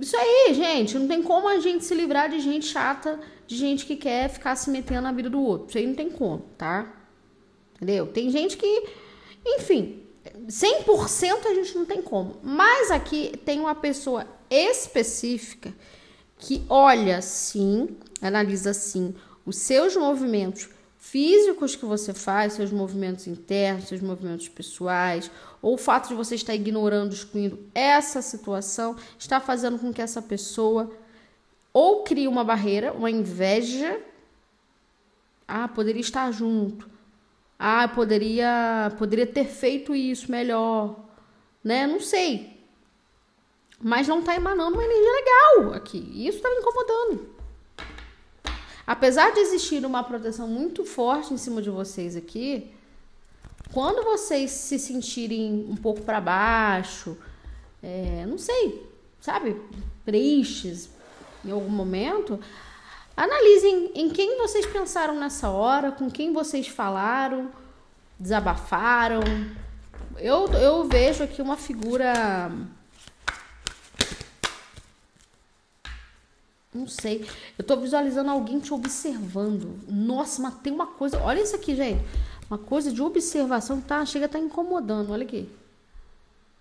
Isso 0.00 0.16
aí, 0.16 0.54
gente, 0.54 0.96
não 0.96 1.08
tem 1.08 1.22
como 1.24 1.48
a 1.48 1.58
gente 1.58 1.84
se 1.84 1.92
livrar 1.92 2.30
de 2.30 2.38
gente 2.38 2.66
chata, 2.66 3.18
de 3.46 3.56
gente 3.56 3.84
que 3.84 3.96
quer 3.96 4.28
ficar 4.28 4.54
se 4.54 4.70
metendo 4.70 5.02
na 5.02 5.10
vida 5.10 5.28
do 5.28 5.42
outro. 5.42 5.68
Isso 5.68 5.78
aí 5.78 5.86
não 5.88 5.94
tem 5.94 6.08
como, 6.08 6.44
tá? 6.56 6.86
Entendeu? 7.74 8.06
Tem 8.06 8.30
gente 8.30 8.56
que, 8.56 8.88
enfim, 9.44 10.04
100% 10.46 11.46
a 11.46 11.54
gente 11.54 11.76
não 11.76 11.84
tem 11.84 12.02
como. 12.02 12.36
Mas 12.42 12.90
aqui 12.90 13.36
tem 13.44 13.60
uma 13.60 13.74
pessoa 13.74 14.26
específica 14.50 15.72
que 16.38 16.64
olha 16.68 17.22
sim, 17.22 17.96
analisa 18.20 18.74
sim 18.74 19.14
os 19.44 19.56
seus 19.56 19.96
movimentos 19.96 20.68
físicos 20.98 21.74
que 21.74 21.84
você 21.84 22.14
faz, 22.14 22.54
seus 22.54 22.70
movimentos 22.70 23.26
internos, 23.26 23.88
seus 23.88 24.00
movimentos 24.00 24.48
pessoais, 24.48 25.30
ou 25.60 25.74
o 25.74 25.78
fato 25.78 26.08
de 26.08 26.14
você 26.14 26.36
estar 26.36 26.54
ignorando, 26.54 27.12
excluindo 27.12 27.58
essa 27.74 28.22
situação, 28.22 28.96
está 29.18 29.40
fazendo 29.40 29.78
com 29.78 29.92
que 29.92 30.00
essa 30.00 30.22
pessoa 30.22 30.90
ou 31.72 32.02
crie 32.02 32.28
uma 32.28 32.44
barreira, 32.44 32.92
uma 32.92 33.10
inveja. 33.10 34.00
Ah, 35.46 35.66
poderia 35.68 36.00
estar 36.00 36.30
junto. 36.30 36.91
Ah, 37.64 37.86
poderia, 37.86 38.92
poderia 38.98 39.24
ter 39.24 39.44
feito 39.44 39.94
isso 39.94 40.28
melhor, 40.28 40.96
né? 41.62 41.86
Não 41.86 42.00
sei. 42.00 42.60
Mas 43.80 44.08
não 44.08 44.18
está 44.18 44.34
emanando 44.34 44.74
uma 44.74 44.84
energia 44.84 45.12
legal 45.12 45.74
aqui. 45.74 45.98
Isso 46.26 46.38
está 46.38 46.50
me 46.50 46.56
incomodando. 46.56 47.30
Apesar 48.84 49.30
de 49.30 49.38
existir 49.38 49.86
uma 49.86 50.02
proteção 50.02 50.48
muito 50.48 50.84
forte 50.84 51.32
em 51.32 51.36
cima 51.36 51.62
de 51.62 51.70
vocês 51.70 52.16
aqui, 52.16 52.68
quando 53.72 54.02
vocês 54.02 54.50
se 54.50 54.76
sentirem 54.76 55.64
um 55.70 55.76
pouco 55.76 56.00
para 56.00 56.20
baixo, 56.20 57.16
é, 57.80 58.26
não 58.26 58.38
sei, 58.38 58.90
sabe, 59.20 59.56
tristes 60.04 60.90
em 61.44 61.52
algum 61.52 61.70
momento, 61.70 62.40
analisem 63.16 63.90
em 63.94 64.10
quem 64.10 64.38
vocês 64.38 64.66
pensaram 64.66 65.18
nessa 65.18 65.50
hora, 65.50 65.92
com 65.92 66.10
quem 66.10 66.32
vocês 66.32 66.68
falaram, 66.68 67.50
desabafaram. 68.18 69.22
Eu, 70.18 70.46
eu 70.48 70.84
vejo 70.84 71.24
aqui 71.24 71.40
uma 71.40 71.56
figura 71.56 72.50
Não 76.74 76.88
sei. 76.88 77.28
Eu 77.58 77.64
tô 77.64 77.76
visualizando 77.76 78.30
alguém 78.30 78.58
te 78.58 78.72
observando. 78.72 79.78
Nossa, 79.86 80.40
mas 80.40 80.54
tem 80.60 80.72
uma 80.72 80.86
coisa. 80.86 81.20
Olha 81.22 81.42
isso 81.42 81.54
aqui, 81.54 81.76
gente. 81.76 82.02
Uma 82.48 82.58
coisa 82.58 82.90
de 82.90 83.02
observação 83.02 83.80
tá, 83.80 84.04
chega 84.06 84.24
a 84.24 84.28
tá 84.28 84.38
incomodando. 84.38 85.10
Olha 85.10 85.24
aqui. 85.24 85.48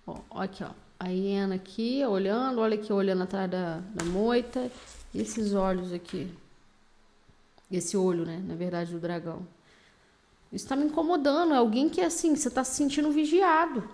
Ó, 0.05 0.17
aqui, 0.31 0.63
ó. 0.63 0.71
A 0.99 1.07
hiena 1.09 1.55
aqui, 1.55 2.03
olhando. 2.05 2.59
Olha 2.59 2.75
aqui, 2.75 2.91
olhando 2.91 3.23
atrás 3.23 3.49
da, 3.49 3.79
da 3.93 4.03
moita. 4.03 4.69
E 5.13 5.21
esses 5.21 5.53
olhos 5.53 5.93
aqui. 5.93 6.29
Esse 7.71 7.95
olho, 7.95 8.25
né? 8.25 8.43
Na 8.45 8.55
verdade, 8.55 8.91
do 8.91 8.99
dragão. 8.99 9.47
Isso 10.51 10.67
tá 10.67 10.75
me 10.75 10.85
incomodando. 10.85 11.53
É 11.53 11.57
alguém 11.57 11.87
que, 11.87 12.01
assim, 12.01 12.35
você 12.35 12.49
tá 12.49 12.63
se 12.63 12.75
sentindo 12.75 13.11
vigiado. 13.11 13.89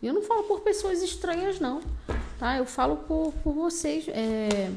E 0.00 0.06
eu 0.06 0.14
não 0.14 0.22
falo 0.22 0.44
por 0.44 0.60
pessoas 0.60 1.02
estranhas, 1.02 1.58
não 1.58 1.80
tá? 2.42 2.56
Eu 2.56 2.66
falo 2.66 2.96
por, 2.96 3.32
por 3.34 3.54
vocês. 3.54 4.08
É, 4.08 4.72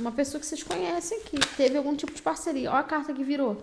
uma 0.00 0.10
pessoa 0.10 0.40
que 0.40 0.46
vocês 0.46 0.64
conhecem 0.64 1.18
aqui. 1.18 1.38
Teve 1.56 1.78
algum 1.78 1.94
tipo 1.94 2.12
de 2.12 2.20
parceria. 2.20 2.72
Olha 2.72 2.80
a 2.80 2.82
carta 2.82 3.14
que 3.14 3.22
virou. 3.22 3.62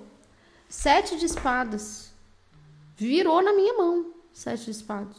Sete 0.69 1.17
de 1.17 1.25
espadas. 1.25 2.09
Virou 2.95 3.41
na 3.41 3.51
minha 3.51 3.73
mão. 3.73 4.13
Sete 4.31 4.65
de 4.65 4.71
espadas. 4.71 5.17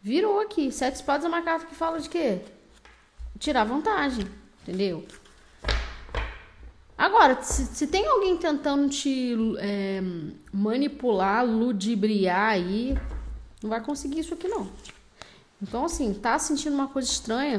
Virou 0.00 0.40
aqui. 0.40 0.72
Sete 0.72 0.94
de 0.94 1.00
espadas 1.00 1.26
é 1.26 1.28
uma 1.28 1.42
carta 1.42 1.66
que 1.66 1.74
fala 1.74 2.00
de 2.00 2.08
quê? 2.08 2.40
Tirar 3.42 3.64
vantagem. 3.64 4.24
Entendeu? 4.62 5.04
Agora, 6.96 7.42
se, 7.42 7.66
se 7.66 7.88
tem 7.88 8.06
alguém 8.06 8.36
tentando 8.36 8.88
te 8.88 9.34
é, 9.58 10.00
manipular, 10.52 11.44
ludibriar 11.44 12.50
aí, 12.50 12.96
não 13.60 13.68
vai 13.68 13.80
conseguir 13.80 14.20
isso 14.20 14.34
aqui 14.34 14.46
não. 14.46 14.70
Então, 15.60 15.84
assim, 15.84 16.14
tá 16.14 16.38
sentindo 16.38 16.74
uma 16.74 16.86
coisa 16.86 17.10
estranha, 17.10 17.58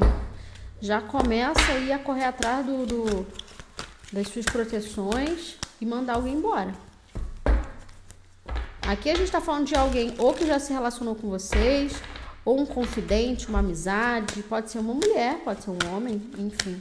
já 0.80 1.02
começa 1.02 1.72
aí 1.72 1.92
a 1.92 1.98
correr 1.98 2.24
atrás 2.24 2.64
do, 2.64 2.86
do 2.86 3.26
das 4.10 4.28
suas 4.28 4.46
proteções 4.46 5.56
e 5.78 5.84
mandar 5.84 6.14
alguém 6.14 6.32
embora. 6.32 6.74
Aqui 8.88 9.10
a 9.10 9.14
gente 9.14 9.30
tá 9.30 9.42
falando 9.42 9.66
de 9.66 9.74
alguém 9.74 10.14
ou 10.16 10.32
que 10.32 10.46
já 10.46 10.58
se 10.58 10.72
relacionou 10.72 11.14
com 11.14 11.28
vocês, 11.28 11.92
ou 12.44 12.60
um 12.60 12.66
confidente, 12.66 13.48
uma 13.48 13.60
amizade, 13.60 14.42
pode 14.42 14.70
ser 14.70 14.78
uma 14.78 14.94
mulher, 14.94 15.38
pode 15.44 15.62
ser 15.62 15.70
um 15.70 15.94
homem, 15.94 16.22
enfim. 16.38 16.80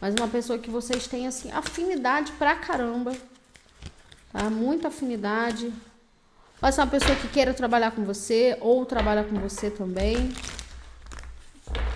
Mas 0.00 0.14
uma 0.14 0.28
pessoa 0.28 0.58
que 0.58 0.70
vocês 0.70 1.06
têm, 1.06 1.26
assim, 1.26 1.50
afinidade 1.50 2.32
pra 2.32 2.56
caramba, 2.56 3.16
tá? 4.32 4.48
Muita 4.48 4.88
afinidade, 4.88 5.72
Pode 6.60 6.74
ser 6.74 6.80
uma 6.80 6.88
pessoa 6.88 7.14
que 7.14 7.28
queira 7.28 7.54
trabalhar 7.54 7.92
com 7.92 8.04
você, 8.04 8.58
ou 8.60 8.84
trabalha 8.84 9.22
com 9.22 9.36
você 9.36 9.70
também, 9.70 10.32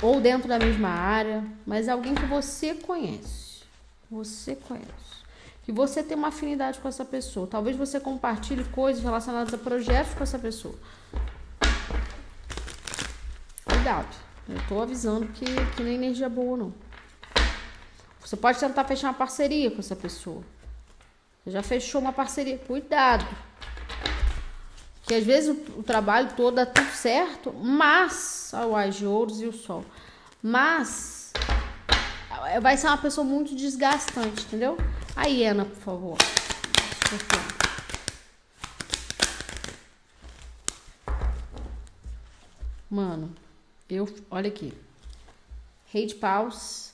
ou 0.01 0.21
dentro 0.21 0.49
da 0.49 0.57
mesma 0.57 0.89
área, 0.89 1.45
mas 1.67 1.89
é 1.89 1.91
alguém 1.91 2.15
que 2.15 2.25
você 2.27 2.73
conhece. 2.73 3.63
Você 4.09 4.55
conhece. 4.55 4.87
Que 5.65 5.73
você 5.73 6.01
tem 6.01 6.17
uma 6.17 6.29
afinidade 6.29 6.79
com 6.79 6.87
essa 6.87 7.05
pessoa. 7.05 7.49
Talvez 7.49 7.77
você 7.77 7.99
compartilhe 7.99 8.63
coisas 8.67 9.03
relacionadas 9.03 9.53
a 9.53 9.59
projetos 9.59 10.15
com 10.15 10.23
essa 10.23 10.39
pessoa. 10.39 10.75
Eu 14.49 14.57
tô 14.69 14.81
avisando 14.81 15.27
que, 15.29 15.45
que 15.77 15.83
nem 15.83 15.95
energia 15.95 16.29
boa, 16.29 16.57
não. 16.57 16.75
Você 18.21 18.37
pode 18.37 18.59
tentar 18.59 18.85
fechar 18.85 19.09
uma 19.09 19.15
parceria 19.15 19.71
com 19.71 19.81
essa 19.81 19.95
pessoa. 19.95 20.43
Você 21.45 21.51
já 21.51 21.63
fechou 21.63 22.01
uma 22.01 22.13
parceria. 22.13 22.57
Cuidado. 22.59 23.27
Que 25.03 25.15
às 25.15 25.25
vezes 25.25 25.51
o, 25.51 25.81
o 25.81 25.83
trabalho 25.83 26.31
todo 26.37 26.55
dá 26.55 26.65
tudo 26.65 26.91
certo, 26.91 27.53
mas 27.53 28.51
ao 28.55 28.75
Ais 28.75 28.95
de 28.95 29.07
Ouros 29.07 29.41
e 29.41 29.47
o 29.47 29.53
Sol. 29.53 29.85
Mas 30.43 31.33
vai 32.61 32.77
ser 32.77 32.87
uma 32.87 32.99
pessoa 32.99 33.25
muito 33.25 33.55
desgastante, 33.55 34.45
entendeu? 34.45 34.77
A 35.15 35.27
hiena, 35.27 35.65
por 35.65 35.77
favor. 35.77 36.19
Mano, 42.91 43.35
eu. 43.95 44.09
Olha 44.31 44.49
aqui. 44.49 44.73
Rei 45.87 46.07
de 46.07 46.15
paus. 46.15 46.93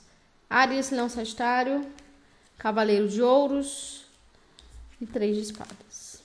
Aries, 0.49 0.91
leão 0.91 1.09
sagitário. 1.09 1.85
Cavaleiro 2.57 3.07
de 3.07 3.21
ouros. 3.21 4.05
E 4.99 5.05
três 5.05 5.35
de 5.35 5.43
espadas. 5.43 6.21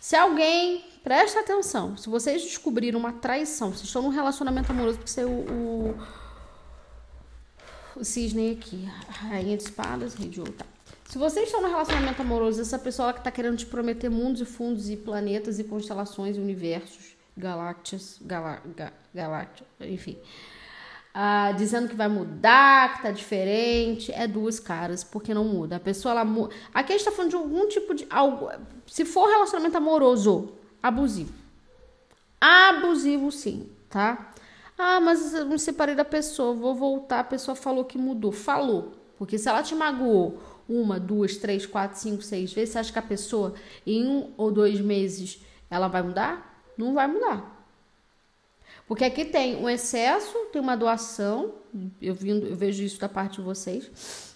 Se 0.00 0.16
alguém. 0.16 0.84
Presta 1.02 1.40
atenção. 1.40 1.96
Se 1.98 2.08
vocês 2.08 2.42
descobriram 2.42 2.98
uma 2.98 3.12
traição, 3.12 3.68
vocês 3.68 3.84
estão 3.84 4.00
num 4.00 4.08
relacionamento 4.08 4.72
amoroso, 4.72 4.96
porque 4.96 5.10
você 5.10 5.20
é 5.20 5.26
o, 5.26 5.28
o, 5.28 5.98
o 7.96 8.04
cisne 8.04 8.52
aqui. 8.52 8.88
Rainha 9.08 9.54
de 9.58 9.64
espadas, 9.64 10.14
rei 10.14 10.30
de 10.30 10.40
ouro. 10.40 10.52
Tá. 10.52 10.64
Se 11.10 11.18
vocês 11.18 11.46
estão 11.46 11.60
num 11.60 11.68
relacionamento 11.68 12.22
amoroso, 12.22 12.60
essa 12.60 12.78
pessoa 12.78 13.12
que 13.12 13.18
está 13.18 13.30
querendo 13.30 13.58
te 13.58 13.66
prometer 13.66 14.08
mundos 14.08 14.40
e 14.40 14.46
fundos 14.46 14.88
e 14.88 14.96
planetas 14.96 15.58
e 15.58 15.64
constelações 15.64 16.38
e 16.38 16.40
universos 16.40 17.13
galáxias, 17.36 18.20
galá, 18.22 18.62
enfim. 19.80 20.18
Ah, 21.16 21.52
dizendo 21.52 21.88
que 21.88 21.94
vai 21.94 22.08
mudar, 22.08 22.96
que 22.96 23.02
tá 23.02 23.12
diferente, 23.12 24.10
é 24.12 24.26
duas 24.26 24.58
caras, 24.58 25.04
porque 25.04 25.32
não 25.32 25.44
muda. 25.44 25.76
A 25.76 25.80
pessoa, 25.80 26.10
ela 26.10 26.24
muda. 26.24 26.52
Aqui 26.72 26.92
a 26.92 26.96
gente 26.96 27.04
tá 27.04 27.12
falando 27.12 27.30
de 27.30 27.36
algum 27.36 27.68
tipo 27.68 27.94
de. 27.94 28.04
Algo, 28.10 28.50
se 28.86 29.04
for 29.04 29.28
relacionamento 29.28 29.76
amoroso, 29.76 30.52
abusivo. 30.82 31.32
Abusivo, 32.40 33.30
sim, 33.30 33.70
tá? 33.88 34.32
Ah, 34.76 35.00
mas 35.00 35.32
eu 35.32 35.46
me 35.46 35.58
separei 35.58 35.94
da 35.94 36.04
pessoa, 36.04 36.52
vou 36.52 36.74
voltar. 36.74 37.20
A 37.20 37.24
pessoa 37.24 37.54
falou 37.54 37.84
que 37.84 37.96
mudou. 37.96 38.32
Falou. 38.32 38.92
Porque 39.16 39.38
se 39.38 39.48
ela 39.48 39.62
te 39.62 39.74
magoou 39.74 40.42
uma, 40.68 40.98
duas, 40.98 41.36
três, 41.36 41.64
quatro, 41.64 41.98
cinco, 41.98 42.22
seis 42.22 42.52
vezes, 42.52 42.72
você 42.72 42.78
acha 42.80 42.92
que 42.92 42.98
a 42.98 43.02
pessoa 43.02 43.54
em 43.86 44.04
um 44.04 44.32
ou 44.36 44.50
dois 44.50 44.80
meses 44.80 45.40
ela 45.70 45.86
vai 45.86 46.02
mudar? 46.02 46.53
Não 46.76 46.94
vai 46.94 47.06
mudar. 47.06 47.54
Porque 48.86 49.04
aqui 49.04 49.24
tem 49.24 49.56
um 49.56 49.68
excesso, 49.68 50.36
tem 50.52 50.60
uma 50.60 50.76
doação, 50.76 51.54
eu, 52.00 52.14
vindo, 52.14 52.46
eu 52.46 52.54
vejo 52.54 52.82
isso 52.82 53.00
da 53.00 53.08
parte 53.08 53.36
de 53.36 53.42
vocês. 53.42 54.34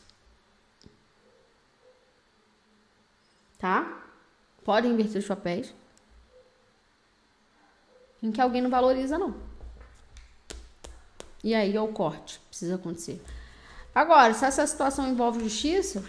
Tá? 3.59 4.04
Podem 4.64 4.92
inverter 4.92 5.21
os 5.21 5.26
papéis. 5.26 5.75
Em 8.23 8.33
que 8.33 8.40
alguém 8.40 8.62
não 8.62 8.71
valoriza, 8.71 9.18
não. 9.18 9.35
E 11.42 11.54
aí 11.54 11.76
é 11.76 11.80
o 11.80 11.88
corte, 11.88 12.40
precisa 12.49 12.75
acontecer. 12.75 13.23
Agora, 13.95 14.35
se 14.35 14.45
essa 14.45 14.66
situação 14.66 15.09
envolve 15.09 15.40
justiça, 15.40 16.04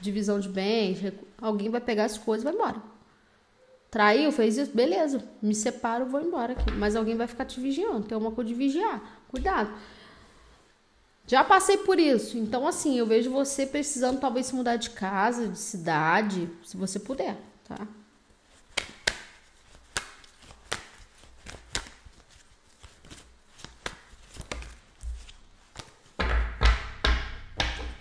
divisão 0.00 0.40
de 0.40 0.48
bens, 0.48 0.98
alguém 1.40 1.70
vai 1.70 1.80
pegar 1.80 2.04
as 2.04 2.18
coisas 2.18 2.42
e 2.42 2.44
vai 2.44 2.54
embora. 2.54 2.89
Traiu, 3.90 4.30
fez 4.30 4.56
isso, 4.56 4.70
beleza. 4.72 5.24
Me 5.42 5.54
separo, 5.54 6.06
vou 6.06 6.20
embora 6.20 6.52
aqui. 6.52 6.70
Mas 6.72 6.94
alguém 6.94 7.16
vai 7.16 7.26
ficar 7.26 7.44
te 7.44 7.58
vigiando. 7.58 8.06
Tem 8.06 8.16
uma 8.16 8.30
coisa 8.30 8.48
de 8.48 8.54
vigiar. 8.54 9.02
Cuidado. 9.28 9.72
Já 11.26 11.42
passei 11.42 11.76
por 11.78 11.98
isso. 11.98 12.38
Então, 12.38 12.66
assim, 12.66 12.98
eu 12.98 13.06
vejo 13.06 13.30
você 13.30 13.66
precisando 13.66 14.20
talvez 14.20 14.46
se 14.46 14.54
mudar 14.54 14.76
de 14.76 14.90
casa, 14.90 15.48
de 15.48 15.58
cidade, 15.58 16.48
se 16.64 16.76
você 16.76 16.98
puder, 16.98 17.36
tá? 17.64 17.86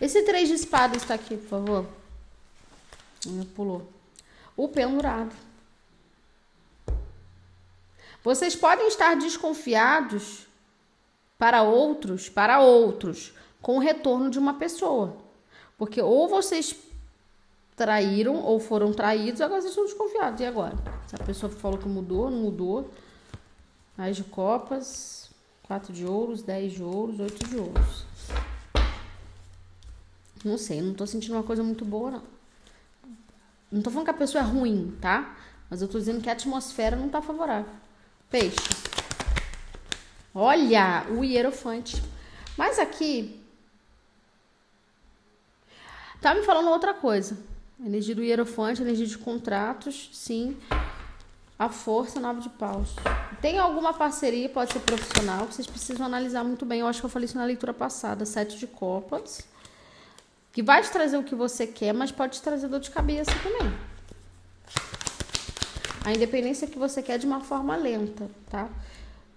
Esse 0.01 0.23
três 0.23 0.47
de 0.47 0.55
espada 0.55 0.95
está 0.95 1.13
aqui, 1.13 1.35
por 1.35 1.49
favor. 1.49 1.85
Pulou. 3.53 3.91
O 4.55 4.67
pendurado. 4.67 5.48
Vocês 8.23 8.55
podem 8.55 8.87
estar 8.87 9.15
desconfiados 9.15 10.47
para 11.37 11.63
outros, 11.63 12.27
para 12.27 12.59
outros, 12.59 13.33
com 13.61 13.77
o 13.77 13.79
retorno 13.79 14.29
de 14.29 14.37
uma 14.37 14.55
pessoa. 14.55 15.17
Porque 15.77 16.01
ou 16.01 16.27
vocês 16.27 16.75
traíram 17.75 18.35
ou 18.43 18.59
foram 18.59 18.91
traídos, 18.91 19.39
agora 19.39 19.61
vocês 19.61 19.71
estão 19.71 19.85
desconfiados. 19.85 20.41
E 20.41 20.45
agora? 20.45 20.75
Se 21.07 21.15
a 21.15 21.19
pessoa 21.19 21.49
falou 21.49 21.77
que 21.77 21.87
mudou, 21.87 22.29
não 22.29 22.39
mudou. 22.39 22.91
Mais 23.97 24.17
de 24.17 24.23
copas, 24.25 25.31
quatro 25.63 25.93
de 25.93 26.05
ouros, 26.05 26.41
dez 26.41 26.73
de 26.73 26.83
ouros, 26.83 27.19
oito 27.19 27.47
de 27.47 27.57
ouros. 27.57 28.05
Não 30.43 30.57
sei, 30.57 30.81
não 30.81 30.93
tô 30.93 31.05
sentindo 31.05 31.35
uma 31.35 31.43
coisa 31.43 31.63
muito 31.63 31.85
boa, 31.85 32.11
não. 32.11 32.23
Não 33.71 33.81
tô 33.81 33.89
falando 33.89 34.05
que 34.05 34.11
a 34.11 34.13
pessoa 34.15 34.43
é 34.43 34.47
ruim, 34.47 34.97
tá? 34.99 35.37
Mas 35.69 35.81
eu 35.81 35.87
tô 35.87 35.99
dizendo 35.99 36.21
que 36.21 36.29
a 36.29 36.33
atmosfera 36.33 36.95
não 36.95 37.07
tá 37.07 37.21
favorável. 37.21 37.71
Peixe. 38.29 38.55
Olha, 40.33 41.05
o 41.09 41.23
hierofante. 41.23 42.01
Mas 42.55 42.77
aqui 42.77 43.43
tá 46.21 46.35
me 46.35 46.43
falando 46.43 46.69
outra 46.69 46.93
coisa. 46.93 47.37
Energia 47.83 48.13
do 48.13 48.23
hierofante, 48.23 48.81
energia 48.81 49.07
de 49.07 49.17
contratos, 49.17 50.09
sim. 50.13 50.57
A 51.57 51.69
força, 51.69 52.19
nove 52.19 52.41
de 52.41 52.49
paus. 52.49 52.95
Tem 53.41 53.57
alguma 53.57 53.93
parceria, 53.93 54.47
pode 54.47 54.73
ser 54.73 54.79
profissional, 54.81 55.47
que 55.47 55.55
vocês 55.55 55.67
precisam 55.67 56.05
analisar 56.05 56.43
muito 56.43 56.65
bem. 56.65 56.81
Eu 56.81 56.87
acho 56.87 56.99
que 56.99 57.05
eu 57.05 57.09
falei 57.09 57.25
isso 57.25 57.37
na 57.37 57.45
leitura 57.45 57.73
passada. 57.73 58.25
Sete 58.25 58.57
de 58.57 58.67
copas. 58.67 59.41
Que 60.53 60.61
vai 60.61 60.83
te 60.83 60.91
trazer 60.91 61.17
o 61.17 61.23
que 61.23 61.35
você 61.35 61.65
quer, 61.65 61.93
mas 61.93 62.11
pode 62.11 62.37
te 62.37 62.41
trazer 62.41 62.67
dor 62.67 62.79
de 62.79 62.91
cabeça 62.91 63.31
também 63.41 63.88
a 66.03 66.13
independência 66.13 66.67
que 66.67 66.77
você 66.77 67.01
quer 67.01 67.17
de 67.17 67.25
uma 67.25 67.41
forma 67.41 67.75
lenta, 67.75 68.29
tá? 68.49 68.69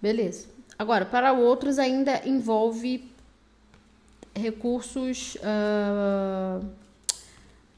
Beleza. 0.01 0.47
Agora, 0.77 1.05
para 1.05 1.33
outros 1.33 1.77
ainda 1.77 2.27
envolve 2.27 3.09
recursos, 4.35 5.35
uh, 5.35 6.65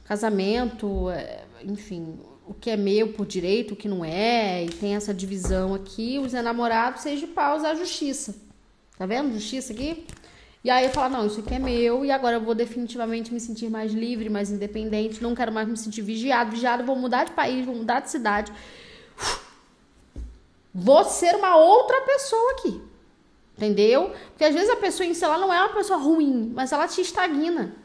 casamento, 0.06 1.10
eh, 1.10 1.44
enfim, 1.64 2.18
o 2.48 2.54
que 2.54 2.70
é 2.70 2.78
meu 2.78 3.12
por 3.12 3.26
direito, 3.26 3.74
o 3.74 3.76
que 3.76 3.88
não 3.88 4.06
é, 4.06 4.64
e 4.64 4.70
tem 4.70 4.96
essa 4.96 5.14
divisão 5.14 5.74
aqui, 5.74 6.20
os 6.20 6.34
enamorados, 6.34 7.02
seja 7.02 7.26
de 7.26 7.34
pausa 7.34 7.70
a 7.70 7.76
justiça. 7.76 8.36
Tá 8.98 9.06
vendo? 9.06 9.34
Justiça 9.34 9.74
aqui. 9.74 10.06
E 10.66 10.70
aí 10.72 10.86
eu 10.86 10.90
falo, 10.90 11.14
não, 11.14 11.28
isso 11.28 11.42
aqui 11.42 11.54
é 11.54 11.60
meu 11.60 12.04
e 12.04 12.10
agora 12.10 12.38
eu 12.38 12.42
vou 12.42 12.56
definitivamente 12.56 13.32
me 13.32 13.40
sentir 13.40 13.70
mais 13.70 13.94
livre, 13.94 14.32
mais 14.32 14.50
independente, 14.50 15.22
não 15.22 15.36
quero 15.36 15.52
mais 15.52 15.68
me 15.68 15.78
sentir 15.78 16.02
vigiado, 16.02 16.50
vigiado, 16.50 16.84
vou 16.84 16.96
mudar 16.96 17.26
de 17.26 17.34
país, 17.34 17.64
vou 17.64 17.76
mudar 17.76 18.00
de 18.00 18.10
cidade. 18.10 18.52
Vou 20.74 21.06
ser 21.06 21.36
uma 21.36 21.56
outra 21.56 22.02
pessoa 22.02 22.54
aqui. 22.54 22.82
Entendeu? 23.56 24.12
Porque 24.30 24.44
às 24.44 24.56
vezes 24.56 24.72
a 24.72 24.76
pessoa 24.76 25.06
em 25.06 25.14
si 25.14 25.24
ela 25.24 25.38
não 25.38 25.54
é 25.54 25.60
uma 25.60 25.70
pessoa 25.70 26.00
ruim, 26.00 26.52
mas 26.56 26.72
ela 26.72 26.88
te 26.88 27.00
estagna. 27.00 27.76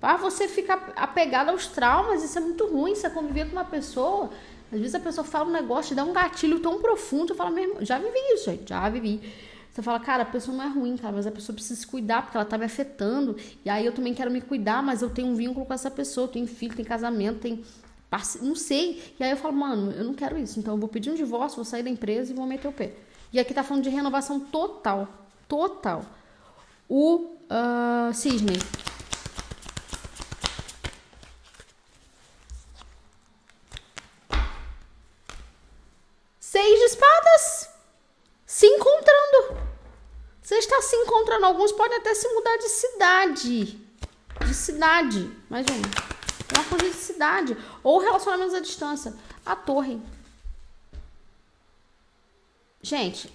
Para 0.00 0.16
você 0.16 0.48
ficar 0.48 0.94
apegado 0.96 1.50
aos 1.50 1.66
traumas, 1.66 2.24
isso 2.24 2.38
é 2.38 2.40
muito 2.40 2.66
ruim. 2.66 2.94
Você 2.94 3.10
conviver 3.10 3.50
com 3.50 3.52
uma 3.52 3.66
pessoa, 3.66 4.30
às 4.72 4.78
vezes 4.78 4.94
a 4.94 5.00
pessoa 5.00 5.26
fala 5.26 5.50
um 5.50 5.52
negócio, 5.52 5.94
dá 5.94 6.02
um 6.02 6.14
gatilho 6.14 6.58
tão 6.58 6.80
profundo, 6.80 7.34
eu 7.34 7.36
falo 7.36 7.54
mesmo, 7.54 7.84
já 7.84 7.98
vivi 7.98 8.18
isso, 8.32 8.46
gente, 8.46 8.66
já 8.66 8.88
vivi. 8.88 9.20
Você 9.74 9.82
fala, 9.82 9.98
cara, 9.98 10.22
a 10.22 10.26
pessoa 10.26 10.56
não 10.56 10.62
é 10.62 10.68
ruim, 10.68 10.96
cara, 10.96 11.16
mas 11.16 11.26
a 11.26 11.32
pessoa 11.32 11.52
precisa 11.52 11.80
se 11.80 11.84
cuidar 11.84 12.22
porque 12.22 12.36
ela 12.36 12.46
tá 12.46 12.56
me 12.56 12.64
afetando. 12.64 13.36
E 13.64 13.68
aí 13.68 13.84
eu 13.84 13.90
também 13.92 14.14
quero 14.14 14.30
me 14.30 14.40
cuidar, 14.40 14.80
mas 14.80 15.02
eu 15.02 15.10
tenho 15.10 15.26
um 15.26 15.34
vínculo 15.34 15.66
com 15.66 15.74
essa 15.74 15.90
pessoa, 15.90 16.28
tenho 16.28 16.46
filho, 16.46 16.76
tem 16.76 16.84
casamento, 16.84 17.40
tem 17.40 17.64
não 18.40 18.54
sei. 18.54 19.02
E 19.18 19.24
aí 19.24 19.32
eu 19.32 19.36
falo, 19.36 19.52
mano, 19.52 19.90
eu 19.90 20.04
não 20.04 20.14
quero 20.14 20.38
isso. 20.38 20.60
Então 20.60 20.74
eu 20.74 20.78
vou 20.78 20.88
pedir 20.88 21.10
um 21.10 21.16
divórcio, 21.16 21.56
vou 21.56 21.64
sair 21.64 21.82
da 21.82 21.90
empresa 21.90 22.30
e 22.30 22.36
vou 22.36 22.46
meter 22.46 22.68
o 22.68 22.72
pé. 22.72 22.92
E 23.32 23.40
aqui 23.40 23.52
tá 23.52 23.64
falando 23.64 23.82
de 23.82 23.90
renovação 23.90 24.38
total. 24.38 25.08
Total. 25.48 26.04
O 26.88 27.32
uh, 27.50 28.14
cisne. 28.14 28.56
Seis 36.38 36.78
de 36.78 36.84
espadas. 36.84 37.74
Se 38.46 38.66
encontrando. 38.66 39.64
Você 40.40 40.56
está 40.56 40.80
se 41.34 41.40
encontrando. 41.40 41.46
Alguns 41.46 41.72
podem 41.72 41.98
até 41.98 42.14
se 42.14 42.28
mudar 42.28 42.56
de 42.56 42.68
cidade. 42.68 43.80
De 44.46 44.54
cidade. 44.54 45.30
Mais 45.48 45.66
um 45.66 46.14
uma 46.54 46.64
coisa 46.64 46.84
de 46.84 46.96
cidade. 46.96 47.56
Ou 47.82 47.98
relacionamentos 47.98 48.54
à 48.54 48.60
distância. 48.60 49.14
A 49.44 49.56
torre. 49.56 50.00
Gente, 52.82 53.32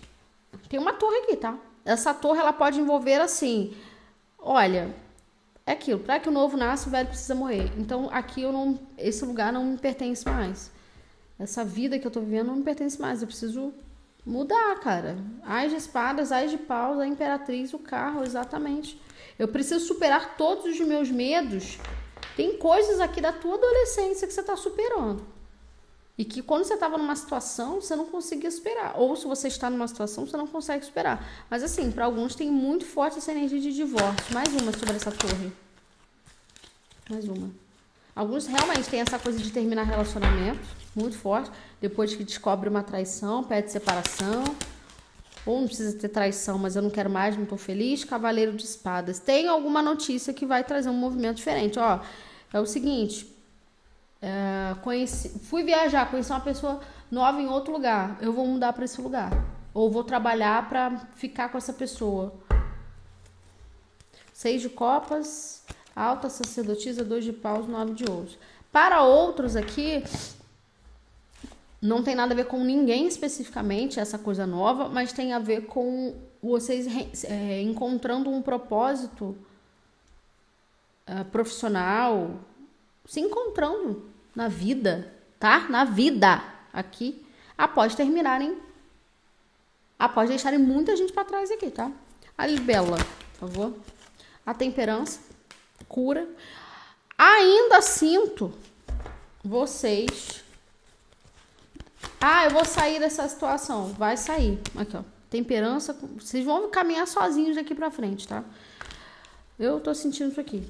tem 0.70 0.80
uma 0.80 0.94
torre 0.94 1.18
aqui, 1.18 1.36
tá? 1.36 1.58
Essa 1.84 2.14
torre 2.14 2.40
ela 2.40 2.54
pode 2.54 2.80
envolver 2.80 3.20
assim. 3.20 3.76
Olha, 4.38 4.96
é 5.66 5.72
aquilo. 5.74 6.00
Para 6.00 6.20
que 6.20 6.30
o 6.30 6.32
novo 6.32 6.56
nasça, 6.56 6.88
o 6.88 6.92
velho 6.92 7.08
precisa 7.08 7.36
morrer. 7.36 7.72
Então 7.78 8.10
aqui 8.12 8.42
eu 8.42 8.54
não, 8.54 8.80
esse 8.98 9.26
lugar 9.26 9.52
não 9.52 9.66
me 9.66 9.78
pertence 9.78 10.26
mais. 10.26 10.72
Essa 11.38 11.66
vida 11.66 11.98
que 11.98 12.06
eu 12.06 12.12
tô 12.12 12.20
vivendo 12.20 12.48
não 12.48 12.58
me 12.58 12.64
pertence 12.64 13.00
mais. 13.02 13.22
Eu 13.22 13.28
preciso 13.28 13.74
mudar, 14.26 14.80
cara. 14.80 15.18
As 15.44 15.72
de 15.72 15.78
espadas, 15.78 16.32
as 16.32 16.52
de 16.52 16.58
paus, 16.58 17.00
a 17.00 17.08
imperatriz, 17.08 17.74
o 17.74 17.80
carro, 17.80 18.24
exatamente. 18.24 19.00
Eu 19.38 19.48
preciso 19.48 19.86
superar 19.86 20.36
todos 20.38 20.66
os 20.66 20.80
meus 20.82 21.10
medos 21.10 21.78
Tem 22.36 22.58
coisas 22.58 23.00
aqui 23.00 23.20
da 23.20 23.34
tua 23.34 23.56
adolescência 23.56 24.26
que 24.26 24.34
você 24.34 24.40
está 24.40 24.56
superando. 24.56 25.26
E 26.18 26.26
que 26.26 26.42
quando 26.42 26.64
você 26.66 26.74
estava 26.74 26.98
numa 26.98 27.16
situação, 27.16 27.82
você 27.82 27.96
não 27.96 28.06
conseguia 28.06 28.52
superar. 28.52 28.94
Ou 28.98 29.16
se 29.16 29.26
você 29.26 29.48
está 29.48 29.70
numa 29.70 29.88
situação, 29.88 30.26
você 30.26 30.36
não 30.38 30.48
consegue 30.48 30.86
superar. 30.86 31.46
Mas 31.50 31.64
assim, 31.64 31.92
para 31.92 32.06
alguns 32.06 32.36
tem 32.36 32.50
muito 32.50 32.86
forte 32.86 33.18
essa 33.18 33.32
energia 33.32 33.60
de 33.60 33.74
divórcio. 33.74 34.34
Mais 34.34 34.50
uma 34.54 34.72
sobre 34.72 34.96
essa 34.96 35.12
torre. 35.12 35.52
Mais 37.10 37.26
uma. 37.28 37.69
Alguns 38.20 38.48
realmente 38.48 38.90
têm 38.90 39.00
essa 39.00 39.18
coisa 39.18 39.40
de 39.40 39.50
terminar 39.50 39.84
relacionamento, 39.84 40.60
muito 40.94 41.18
forte. 41.18 41.50
Depois 41.80 42.14
que 42.14 42.22
descobre 42.26 42.68
uma 42.68 42.84
traição, 42.84 43.46
pede 43.46 43.72
separação. 43.72 44.44
Ou 45.46 45.62
não 45.62 45.68
precisa 45.68 45.98
ter 45.98 46.10
traição, 46.10 46.58
mas 46.58 46.76
eu 46.76 46.82
não 46.82 46.90
quero 46.90 47.10
mais, 47.10 47.38
não 47.38 47.44
estou 47.44 47.58
feliz. 47.58 48.04
Cavaleiro 48.04 48.52
de 48.52 48.66
espadas. 48.66 49.20
Tem 49.20 49.48
alguma 49.48 49.82
notícia 49.82 50.34
que 50.34 50.46
vai 50.46 50.66
trazer 50.66 50.90
um 50.90 50.96
movimento 50.96 51.38
diferente. 51.38 51.80
Ó, 51.80 52.02
é 52.52 52.60
o 52.60 52.66
seguinte 52.66 53.26
é, 54.22 54.76
conheci, 54.82 55.30
fui 55.40 55.64
viajar, 55.64 56.12
conheci 56.12 56.30
uma 56.30 56.42
pessoa 56.42 56.82
nova 57.10 57.42
em 57.42 57.48
outro 57.48 57.72
lugar. 57.72 58.18
Eu 58.20 58.34
vou 58.34 58.46
mudar 58.46 58.74
para 58.74 58.84
esse 58.84 59.00
lugar. 59.00 59.32
Ou 59.74 59.90
vou 59.90 60.04
trabalhar 60.04 60.68
para 60.68 61.08
ficar 61.16 61.48
com 61.48 61.58
essa 61.58 61.72
pessoa. 61.72 62.34
Seis 64.34 64.62
de 64.62 64.68
copas, 64.68 65.64
alta 66.00 66.30
sacerdotisa, 66.30 67.04
dois 67.04 67.24
de 67.24 67.34
paus, 67.34 67.68
nove 67.68 67.94
de 67.94 68.10
ouros. 68.10 68.38
Para 68.72 69.04
outros 69.04 69.56
aqui, 69.56 70.04
não 71.82 72.04
tem 72.04 72.16
nada 72.16 72.34
a 72.34 72.36
ver 72.36 72.46
com 72.46 72.64
ninguém 72.64 73.08
especificamente, 73.08 74.00
essa 74.00 74.18
coisa 74.18 74.46
nova, 74.46 74.90
mas 74.90 75.12
tem 75.12 75.34
a 75.34 75.40
ver 75.40 75.66
com 75.66 76.16
vocês 76.42 76.88
é, 77.26 77.62
encontrando 77.62 78.30
um 78.30 78.42
propósito 78.42 79.38
é, 81.06 81.24
profissional, 81.26 82.40
se 83.06 83.20
encontrando 83.20 84.10
na 84.36 84.48
vida, 84.48 85.14
tá? 85.40 85.68
Na 85.70 85.84
vida 85.84 86.42
aqui, 86.72 87.26
após 87.58 87.96
terminarem, 87.96 88.58
após 89.98 90.30
deixarem 90.30 90.60
muita 90.60 90.96
gente 90.96 91.12
para 91.12 91.26
trás 91.26 91.52
aqui, 91.52 91.70
tá? 91.72 91.92
A 92.38 92.46
libela, 92.46 92.98
por 93.38 93.50
favor. 93.50 93.74
A 94.46 94.54
temperança, 94.54 95.20
cura. 95.90 96.26
Ainda 97.18 97.82
sinto 97.82 98.54
vocês. 99.44 100.42
Ah, 102.22 102.46
eu 102.46 102.52
vou 102.52 102.64
sair 102.64 103.00
dessa 103.00 103.28
situação. 103.28 103.88
Vai 103.94 104.16
sair. 104.16 104.62
Aqui, 104.78 104.96
ó. 104.96 105.04
Temperança. 105.30 105.94
Vocês 106.18 106.46
vão 106.46 106.70
caminhar 106.70 107.08
sozinhos 107.08 107.56
daqui 107.56 107.76
pra 107.76 107.92
frente, 107.92 108.28
tá? 108.28 108.44
Eu 109.60 109.82
tô 109.82 109.94
sentindo 109.94 110.32
isso 110.32 110.40
aqui. 110.40 110.64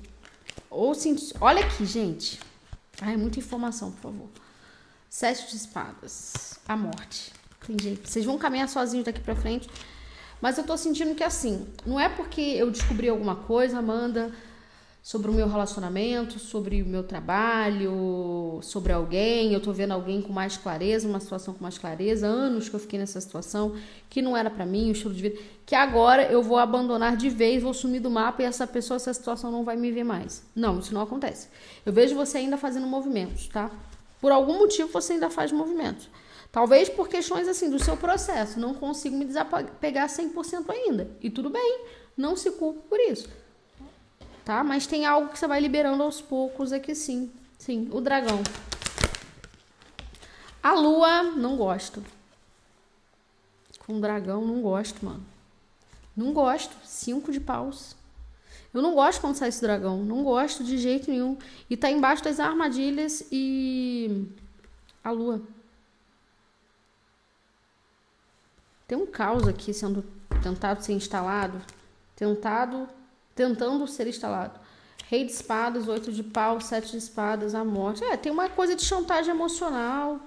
Ou 0.70 0.96
senti... 0.96 1.34
Olha 1.40 1.64
aqui, 1.64 1.86
gente. 1.86 2.40
Ai, 3.02 3.16
muita 3.16 3.40
informação, 3.40 3.92
por 3.92 4.02
favor. 4.02 4.30
Sete 5.10 5.50
de 5.50 5.56
espadas. 5.56 6.60
A 6.68 6.76
morte. 6.76 7.32
Tem 7.66 7.78
jeito. 7.80 8.10
Vocês 8.10 8.26
vão 8.26 8.38
caminhar 8.38 8.68
sozinhos 8.68 9.06
daqui 9.06 9.20
pra 9.20 9.36
frente. 9.36 9.70
Mas 10.42 10.58
eu 10.58 10.64
tô 10.64 10.78
sentindo 10.78 11.14
que 11.16 11.24
assim, 11.24 11.68
não 11.86 12.00
é 12.00 12.08
porque 12.08 12.42
eu 12.42 12.72
descobri 12.72 13.10
alguma 13.10 13.36
coisa, 13.36 13.80
Amanda, 13.80 14.34
sobre 15.02 15.32
o 15.32 15.34
meu 15.34 15.48
relacionamento, 15.48 16.40
sobre 16.40 16.82
o 16.82 16.86
meu 16.86 17.04
trabalho, 17.04 18.60
sobre 18.62 18.92
alguém. 18.92 19.54
Eu 19.54 19.62
tô 19.62 19.72
vendo 19.72 19.92
alguém 19.92 20.22
com 20.22 20.34
mais 20.34 20.58
clareza, 20.58 21.08
uma 21.08 21.20
situação 21.20 21.54
com 21.54 21.64
mais 21.64 21.78
clareza, 21.78 22.28
anos 22.28 22.68
que 22.68 22.76
eu 22.76 22.80
fiquei 22.80 23.00
nessa 23.00 23.20
situação, 23.20 23.76
que 24.10 24.22
não 24.22 24.36
era 24.36 24.50
para 24.50 24.66
mim, 24.66 24.90
o 24.90 24.92
estilo 24.92 25.14
de 25.14 25.22
vida, 25.22 25.42
que 25.66 25.74
agora 25.74 26.24
eu 26.24 26.44
vou 26.44 26.58
abandonar 26.58 27.16
de 27.16 27.30
vez, 27.30 27.64
vou 27.64 27.74
sumir 27.74 28.02
do 28.02 28.10
mapa 28.10 28.42
e 28.42 28.46
essa 28.46 28.68
pessoa, 28.68 28.98
essa 28.98 29.14
situação 29.14 29.52
não 29.52 29.64
vai 29.64 29.78
me 29.78 29.92
ver 29.92 30.04
mais. 30.04 30.44
Não, 30.54 30.80
isso 30.80 30.94
não 30.94 31.02
acontece. 31.02 31.48
Eu 31.86 31.94
vejo 31.94 32.16
você 32.16 32.40
ainda 32.40 32.58
fazendo 32.58 32.86
movimentos, 32.86 33.48
tá? 33.48 33.72
Por 34.20 34.32
algum 34.32 34.60
motivo 34.60 34.90
você 34.90 35.14
ainda 35.14 35.30
faz 35.30 35.52
movimentos. 35.52 36.10
Talvez 36.52 36.90
por 36.90 37.08
questões 37.08 37.48
assim 37.48 37.70
do 37.70 37.82
seu 37.82 37.96
processo, 37.96 38.60
não 38.60 38.74
consigo 38.74 39.16
me 39.16 39.24
desapegar 39.24 40.10
100% 40.10 40.66
ainda. 40.70 41.10
E 41.22 41.30
tudo 41.30 41.50
bem, 41.50 41.86
não 42.18 42.36
se 42.36 42.52
culpe 42.52 42.82
por 42.90 43.00
isso 43.00 43.30
tá? 44.50 44.64
Mas 44.64 44.88
tem 44.88 45.06
algo 45.06 45.30
que 45.30 45.38
você 45.38 45.46
vai 45.46 45.60
liberando 45.60 46.02
aos 46.02 46.24
poucos 46.24 46.74
aqui 46.74 46.96
sim. 46.96 47.32
Sim, 47.60 47.88
o 47.92 48.02
dragão. 48.02 48.42
A 50.64 50.74
lua, 50.74 51.22
não 51.22 51.56
gosto. 51.56 52.04
Com 53.86 54.00
dragão, 54.00 54.44
não 54.44 54.60
gosto, 54.64 55.06
mano. 55.06 55.24
Não 56.18 56.34
gosto. 56.34 56.76
Cinco 56.84 57.32
de 57.32 57.40
paus. 57.40 57.96
Eu 58.74 58.82
não 58.82 58.96
gosto 58.96 59.22
quando 59.22 59.36
sai 59.36 59.50
esse 59.50 59.62
dragão. 59.62 60.04
Não 60.04 60.24
gosto 60.24 60.64
de 60.64 60.80
jeito 60.80 61.12
nenhum. 61.12 61.38
E 61.70 61.78
tá 61.78 61.92
embaixo 61.92 62.24
das 62.24 62.40
armadilhas 62.40 63.24
e. 63.32 64.28
A 65.04 65.12
lua. 65.12 65.44
Tem 68.88 68.98
um 68.98 69.06
caos 69.06 69.48
aqui 69.48 69.76
sendo 69.76 70.04
tentado 70.42 70.84
ser 70.84 70.94
instalado. 70.94 71.62
Tentado 72.16 72.90
tentando 73.40 73.88
ser 73.88 74.06
instalado. 74.06 74.60
Rei 75.08 75.24
de 75.24 75.32
espadas, 75.32 75.88
oito 75.88 76.12
de 76.12 76.22
pau, 76.22 76.60
sete 76.60 76.92
de 76.92 76.98
espadas, 76.98 77.56
a 77.56 77.64
morte. 77.64 78.04
É, 78.04 78.18
tem 78.18 78.30
uma 78.30 78.50
coisa 78.50 78.76
de 78.76 78.84
chantagem 78.84 79.34
emocional. 79.34 80.20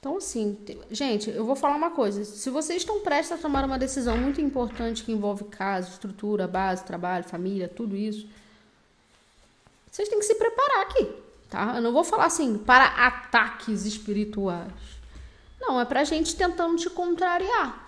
Então, 0.00 0.16
assim, 0.16 0.58
gente, 0.90 1.28
eu 1.28 1.44
vou 1.44 1.54
falar 1.54 1.76
uma 1.76 1.90
coisa. 1.90 2.24
Se 2.24 2.48
vocês 2.48 2.80
estão 2.80 3.00
prestes 3.00 3.32
a 3.32 3.36
tomar 3.36 3.62
uma 3.66 3.78
decisão 3.78 4.16
muito 4.16 4.40
importante 4.40 5.04
que 5.04 5.12
envolve 5.12 5.44
casa, 5.44 5.90
estrutura, 5.90 6.48
base, 6.48 6.82
trabalho, 6.82 7.24
família, 7.24 7.68
tudo 7.68 7.94
isso, 7.94 8.26
vocês 9.92 10.08
têm 10.08 10.18
que 10.18 10.24
se 10.24 10.36
preparar 10.36 10.86
aqui, 10.86 11.12
tá? 11.50 11.74
Eu 11.76 11.82
não 11.82 11.92
vou 11.92 12.04
falar 12.04 12.24
assim, 12.24 12.56
para 12.56 12.86
ataques 12.86 13.84
espirituais. 13.84 14.72
Não, 15.60 15.78
é 15.78 15.84
pra 15.84 16.04
gente 16.04 16.34
tentando 16.34 16.76
te 16.76 16.88
contrariar. 16.88 17.83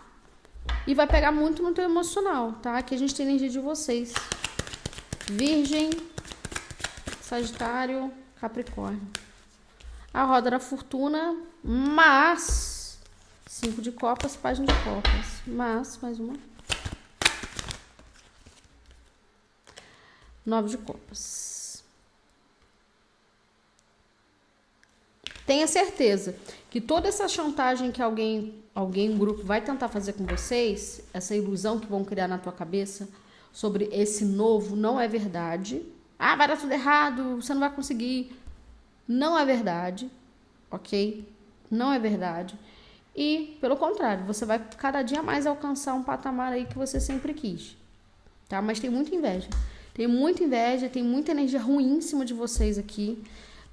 E 0.86 0.94
vai 0.94 1.06
pegar 1.06 1.32
muito 1.32 1.62
no 1.62 1.72
teu 1.72 1.84
emocional, 1.84 2.52
tá? 2.62 2.78
Aqui 2.78 2.94
a 2.94 2.98
gente 2.98 3.14
tem 3.14 3.26
energia 3.26 3.48
de 3.48 3.58
vocês. 3.58 4.14
Virgem, 5.26 5.90
Sagitário, 7.20 8.12
Capricórnio. 8.40 9.02
A 10.14 10.22
roda 10.22 10.50
da 10.50 10.60
fortuna, 10.60 11.36
mas 11.62 12.98
cinco 13.46 13.82
de 13.82 13.90
copas, 13.90 14.36
página 14.36 14.66
de 14.66 14.84
copas. 14.84 15.42
Mas, 15.46 15.98
mais 16.00 16.20
uma. 16.20 16.34
Nove 20.44 20.68
de 20.68 20.78
copas. 20.78 21.55
Tenha 25.46 25.66
certeza 25.66 26.36
que 26.68 26.80
toda 26.80 27.08
essa 27.08 27.28
chantagem 27.28 27.92
que 27.92 28.02
alguém 28.02 28.66
alguém, 28.76 29.08
um 29.08 29.16
grupo 29.16 29.42
vai 29.42 29.62
tentar 29.62 29.88
fazer 29.88 30.12
com 30.12 30.26
vocês, 30.26 31.00
essa 31.14 31.34
ilusão 31.34 31.80
que 31.80 31.86
vão 31.86 32.04
criar 32.04 32.28
na 32.28 32.36
tua 32.36 32.52
cabeça 32.52 33.08
sobre 33.50 33.88
esse 33.90 34.22
novo 34.22 34.76
não 34.76 35.00
é 35.00 35.08
verdade. 35.08 35.82
Ah, 36.18 36.36
vai 36.36 36.46
dar 36.46 36.58
tudo 36.58 36.72
errado, 36.72 37.36
você 37.36 37.54
não 37.54 37.60
vai 37.60 37.74
conseguir. 37.74 38.36
Não 39.08 39.38
é 39.38 39.46
verdade, 39.46 40.10
ok? 40.70 41.26
Não 41.70 41.90
é 41.90 41.98
verdade. 41.98 42.54
E, 43.16 43.56
pelo 43.62 43.78
contrário, 43.78 44.26
você 44.26 44.44
vai 44.44 44.58
cada 44.76 45.00
dia 45.00 45.22
mais 45.22 45.46
alcançar 45.46 45.94
um 45.94 46.02
patamar 46.02 46.52
aí 46.52 46.66
que 46.66 46.76
você 46.76 47.00
sempre 47.00 47.32
quis. 47.32 47.78
Tá? 48.46 48.60
Mas 48.60 48.78
tem 48.78 48.90
muita 48.90 49.14
inveja. 49.14 49.48
Tem 49.94 50.06
muita 50.06 50.44
inveja, 50.44 50.90
tem 50.90 51.02
muita 51.02 51.30
energia 51.30 51.60
ruim 51.60 51.96
em 51.96 52.00
cima 52.02 52.26
de 52.26 52.34
vocês 52.34 52.76
aqui. 52.76 53.24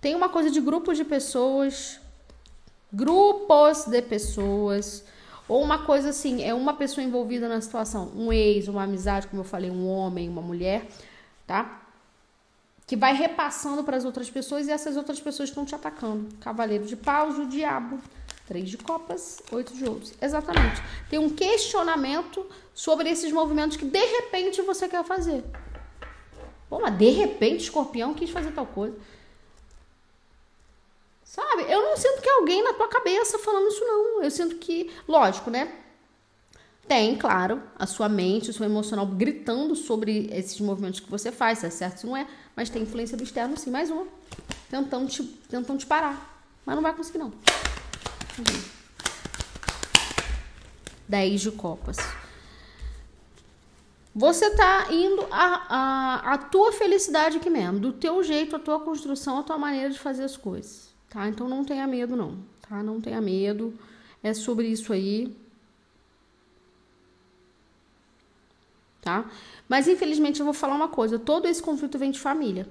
Tem 0.03 0.13
uma 0.13 0.29
coisa 0.29 0.51
de 0.51 0.61
grupo 0.61 0.93
de 0.93 1.03
pessoas 1.03 1.99
grupos 2.93 3.85
de 3.85 4.01
pessoas, 4.03 5.03
ou 5.47 5.63
uma 5.63 5.79
coisa 5.79 6.09
assim, 6.09 6.43
é 6.43 6.53
uma 6.53 6.75
pessoa 6.75 7.03
envolvida 7.03 7.49
na 7.49 7.59
situação, 7.59 8.11
um 8.15 8.31
ex, 8.31 8.67
uma 8.67 8.83
amizade, 8.83 9.27
como 9.27 9.41
eu 9.41 9.45
falei, 9.45 9.71
um 9.71 9.89
homem, 9.89 10.29
uma 10.29 10.41
mulher, 10.41 10.85
tá? 11.47 11.81
Que 12.85 12.95
vai 12.95 13.13
repassando 13.15 13.83
para 13.83 13.97
as 13.97 14.05
outras 14.05 14.29
pessoas 14.29 14.67
e 14.67 14.71
essas 14.71 14.95
outras 14.95 15.19
pessoas 15.19 15.49
estão 15.49 15.65
te 15.65 15.73
atacando. 15.73 16.29
Cavaleiro 16.39 16.85
de 16.85 16.95
paus, 16.95 17.37
o 17.39 17.47
diabo. 17.47 17.99
Três 18.45 18.69
de 18.69 18.77
copas, 18.77 19.41
oito 19.53 19.73
de 19.73 19.85
ouros. 19.85 20.13
Exatamente. 20.21 20.83
Tem 21.09 21.17
um 21.17 21.29
questionamento 21.29 22.45
sobre 22.73 23.09
esses 23.09 23.31
movimentos 23.31 23.77
que 23.77 23.85
de 23.85 24.05
repente 24.05 24.61
você 24.61 24.87
quer 24.87 25.03
fazer. 25.05 25.45
Pô, 26.69 26.79
mas 26.79 26.97
de 26.97 27.09
repente 27.09 27.63
escorpião 27.63 28.13
quis 28.13 28.29
fazer 28.29 28.51
tal 28.51 28.65
coisa. 28.65 28.97
Sabe? 31.33 31.63
Eu 31.63 31.81
não 31.81 31.97
sinto 31.97 32.21
que 32.21 32.29
alguém 32.29 32.63
na 32.63 32.73
tua 32.73 32.87
cabeça 32.87 33.39
falando 33.39 33.67
isso, 33.67 33.83
não. 33.83 34.21
Eu 34.21 34.29
sinto 34.29 34.57
que, 34.57 34.91
lógico, 35.07 35.49
né? 35.49 35.79
Tem, 36.87 37.17
claro, 37.17 37.59
a 37.75 37.87
sua 37.87 38.07
mente, 38.07 38.51
o 38.51 38.53
seu 38.53 38.63
emocional 38.63 39.07
gritando 39.07 39.75
sobre 39.75 40.29
esses 40.31 40.61
movimentos 40.61 40.99
que 40.99 41.09
você 41.09 41.31
faz, 41.31 41.57
se 41.57 41.65
é 41.65 41.71
certo, 41.71 42.01
se 42.01 42.05
não 42.05 42.15
é, 42.15 42.27
mas 42.55 42.69
tem 42.69 42.83
influência 42.83 43.17
do 43.17 43.23
externo, 43.23 43.57
sim. 43.57 43.71
Mais 43.71 43.89
uma. 43.89 44.05
Tentando 44.69 45.07
te, 45.07 45.23
tentando 45.23 45.79
te 45.79 45.87
parar. 45.87 46.45
Mas 46.63 46.75
não 46.75 46.83
vai 46.83 46.93
conseguir, 46.93 47.17
não. 47.17 47.33
Dez 51.07 51.41
de 51.41 51.49
copas. 51.49 51.97
Você 54.13 54.51
tá 54.51 54.85
indo 54.91 55.25
a, 55.31 55.65
a, 55.67 56.33
a 56.33 56.37
tua 56.37 56.71
felicidade 56.71 57.37
aqui 57.37 57.49
mesmo, 57.49 57.79
do 57.79 57.91
teu 57.91 58.21
jeito, 58.21 58.55
a 58.55 58.59
tua 58.59 58.79
construção, 58.81 59.39
a 59.39 59.43
tua 59.43 59.57
maneira 59.57 59.89
de 59.89 59.97
fazer 59.97 60.25
as 60.25 60.37
coisas, 60.37 60.92
tá? 61.13 61.27
Então 61.27 61.47
não 61.47 61.63
tenha 61.63 61.85
medo 61.85 62.15
não, 62.15 62.39
tá? 62.67 62.81
Não 62.81 62.99
tenha 62.99 63.21
medo. 63.21 63.77
É 64.23 64.33
sobre 64.33 64.67
isso 64.67 64.91
aí. 64.91 65.37
Tá? 68.99 69.29
Mas 69.69 69.87
infelizmente 69.87 70.39
eu 70.39 70.45
vou 70.45 70.53
falar 70.53 70.75
uma 70.75 70.87
coisa, 70.87 71.19
todo 71.19 71.47
esse 71.47 71.61
conflito 71.61 71.99
vem 71.99 72.09
de 72.09 72.19
família. 72.19 72.67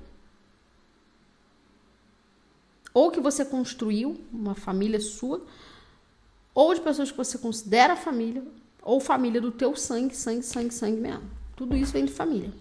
Ou 2.93 3.11
que 3.11 3.21
você 3.21 3.45
construiu 3.45 4.21
uma 4.33 4.55
família 4.55 5.01
sua, 5.01 5.43
ou 6.55 6.75
de 6.75 6.81
pessoas 6.81 7.11
que 7.11 7.17
você 7.17 7.39
considera 7.39 7.97
família, 7.97 8.43
ou 8.83 8.99
família 8.99 9.41
do 9.41 9.53
teu 9.53 9.77
sangue, 9.77 10.17
sangue, 10.17 10.43
sangue, 10.43 10.75
sangue 10.75 11.01
mesmo. 11.01 11.31
Tudo 11.55 11.77
isso 11.77 11.93
vem 11.93 12.07
de 12.07 12.13
família. 12.13 12.53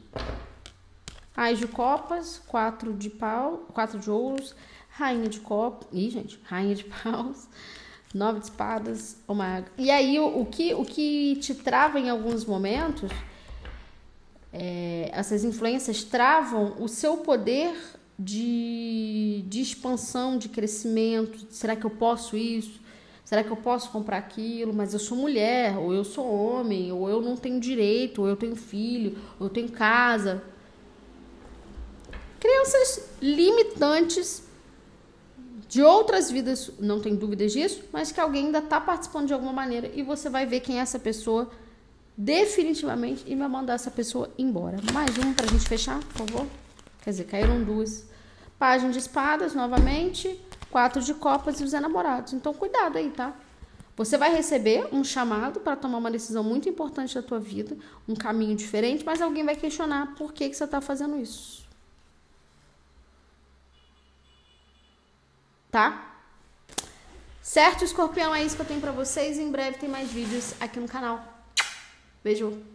Ais 1.36 1.58
de 1.58 1.68
copas, 1.68 2.42
quatro 2.46 2.94
de 2.94 3.10
pau, 3.10 3.66
quatro 3.74 3.98
de 4.00 4.12
ouros, 4.12 4.54
rainha 4.92 5.30
de 5.30 5.40
copas. 5.40 5.88
Ih, 5.92 6.10
gente, 6.10 6.40
rainha 6.44 6.76
de 6.76 6.84
paus, 6.84 7.48
nove 8.14 8.40
de 8.40 8.46
espadas, 8.46 9.18
uma. 9.28 9.66
E 9.78 9.90
aí 9.90 10.20
o, 10.20 10.42
o, 10.42 10.46
que 10.46 10.74
o 10.74 10.84
que 10.84 11.38
te 11.38 11.56
trava 11.56 12.00
em 12.00 12.10
alguns 12.10 12.46
momentos, 12.46 13.12
é, 14.54 15.10
essas 15.14 15.44
influências 15.44 16.04
travam 16.04 16.76
o 16.80 16.88
seu 16.88 17.18
poder 17.18 17.74
de, 18.18 19.44
de 19.48 19.62
expansão, 19.62 20.38
de 20.38 20.50
crescimento. 20.50 21.48
Será 21.50 21.76
que 21.76 21.86
eu 21.86 21.92
posso 21.92 22.38
isso? 22.38 22.80
Será 23.24 23.44
que 23.44 23.50
eu 23.50 23.58
posso 23.58 23.90
comprar 23.92 24.18
aquilo? 24.18 24.74
Mas 24.74 24.94
eu 24.94 25.00
sou 25.00 25.18
mulher, 25.18 25.78
ou 25.78 25.94
eu 25.94 26.04
sou 26.04 26.26
homem, 26.30 26.92
ou 26.92 27.10
eu 27.10 27.22
não 27.22 27.38
tenho 27.38 27.62
direito, 27.62 28.22
ou 28.22 28.28
eu 28.28 28.36
tenho 28.36 28.58
filho, 28.58 29.18
ou 29.40 29.48
eu 29.48 29.50
tenho 29.50 29.72
casa. 29.72 30.44
Crianças 32.42 33.10
limitantes 33.22 34.51
de 35.72 35.82
outras 35.82 36.30
vidas, 36.30 36.70
não 36.82 37.00
tem 37.00 37.16
dúvidas 37.16 37.54
disso, 37.54 37.82
mas 37.94 38.12
que 38.12 38.20
alguém 38.20 38.48
ainda 38.48 38.58
está 38.58 38.82
participando 38.82 39.28
de 39.28 39.34
alguma 39.34 39.54
maneira 39.54 39.90
e 39.96 40.04
você 40.04 40.30
vai 40.30 40.46
ver 40.46 40.60
quem 40.60 40.80
é 40.80 40.82
essa 40.82 41.00
pessoa 41.00 41.50
definitivamente 42.18 43.24
e 43.26 43.34
vai 43.38 43.48
mandar 43.48 43.76
essa 43.76 43.90
pessoa 43.90 44.30
embora. 44.38 44.80
Mais 44.92 45.18
uma 45.18 45.34
para 45.34 45.46
a 45.46 45.48
gente 45.48 45.66
fechar, 45.70 45.98
por 46.00 46.28
favor. 46.28 46.48
Quer 47.02 47.12
dizer, 47.12 47.24
caíram 47.24 47.64
duas. 47.64 48.06
Página 48.60 48.92
de 48.92 49.00
espadas, 49.00 49.56
novamente 49.56 50.38
quatro 50.70 51.02
de 51.02 51.14
copas 51.14 51.62
e 51.62 51.64
os 51.64 51.72
enamorados. 51.72 52.34
Então, 52.34 52.54
cuidado 52.54 52.98
aí, 52.98 53.10
tá? 53.10 53.34
Você 53.96 54.18
vai 54.18 54.36
receber 54.36 54.90
um 54.92 55.06
chamado 55.06 55.62
para 55.62 55.78
tomar 55.78 56.00
uma 56.00 56.12
decisão 56.12 56.44
muito 56.44 56.68
importante 56.68 57.16
da 57.16 57.24
tua 57.24 57.40
vida, 57.40 57.78
um 58.10 58.16
caminho 58.16 58.58
diferente, 58.58 59.06
mas 59.06 59.22
alguém 59.22 59.46
vai 59.46 59.56
questionar 59.56 60.16
por 60.16 60.34
que, 60.34 60.50
que 60.50 60.56
você 60.58 60.66
está 60.66 60.82
fazendo 60.82 61.18
isso. 61.18 61.61
Tá? 65.72 66.20
Certo, 67.42 67.84
escorpião, 67.84 68.36
é 68.36 68.44
isso 68.44 68.56
que 68.56 68.62
eu 68.62 68.66
tenho 68.66 68.82
para 68.82 68.92
vocês. 68.92 69.40
Em 69.40 69.50
breve 69.50 69.78
tem 69.78 69.90
mais 69.90 70.12
vídeos 70.12 70.54
aqui 70.60 70.80
no 70.80 70.88
canal. 70.88 71.26
Beijo! 72.24 72.71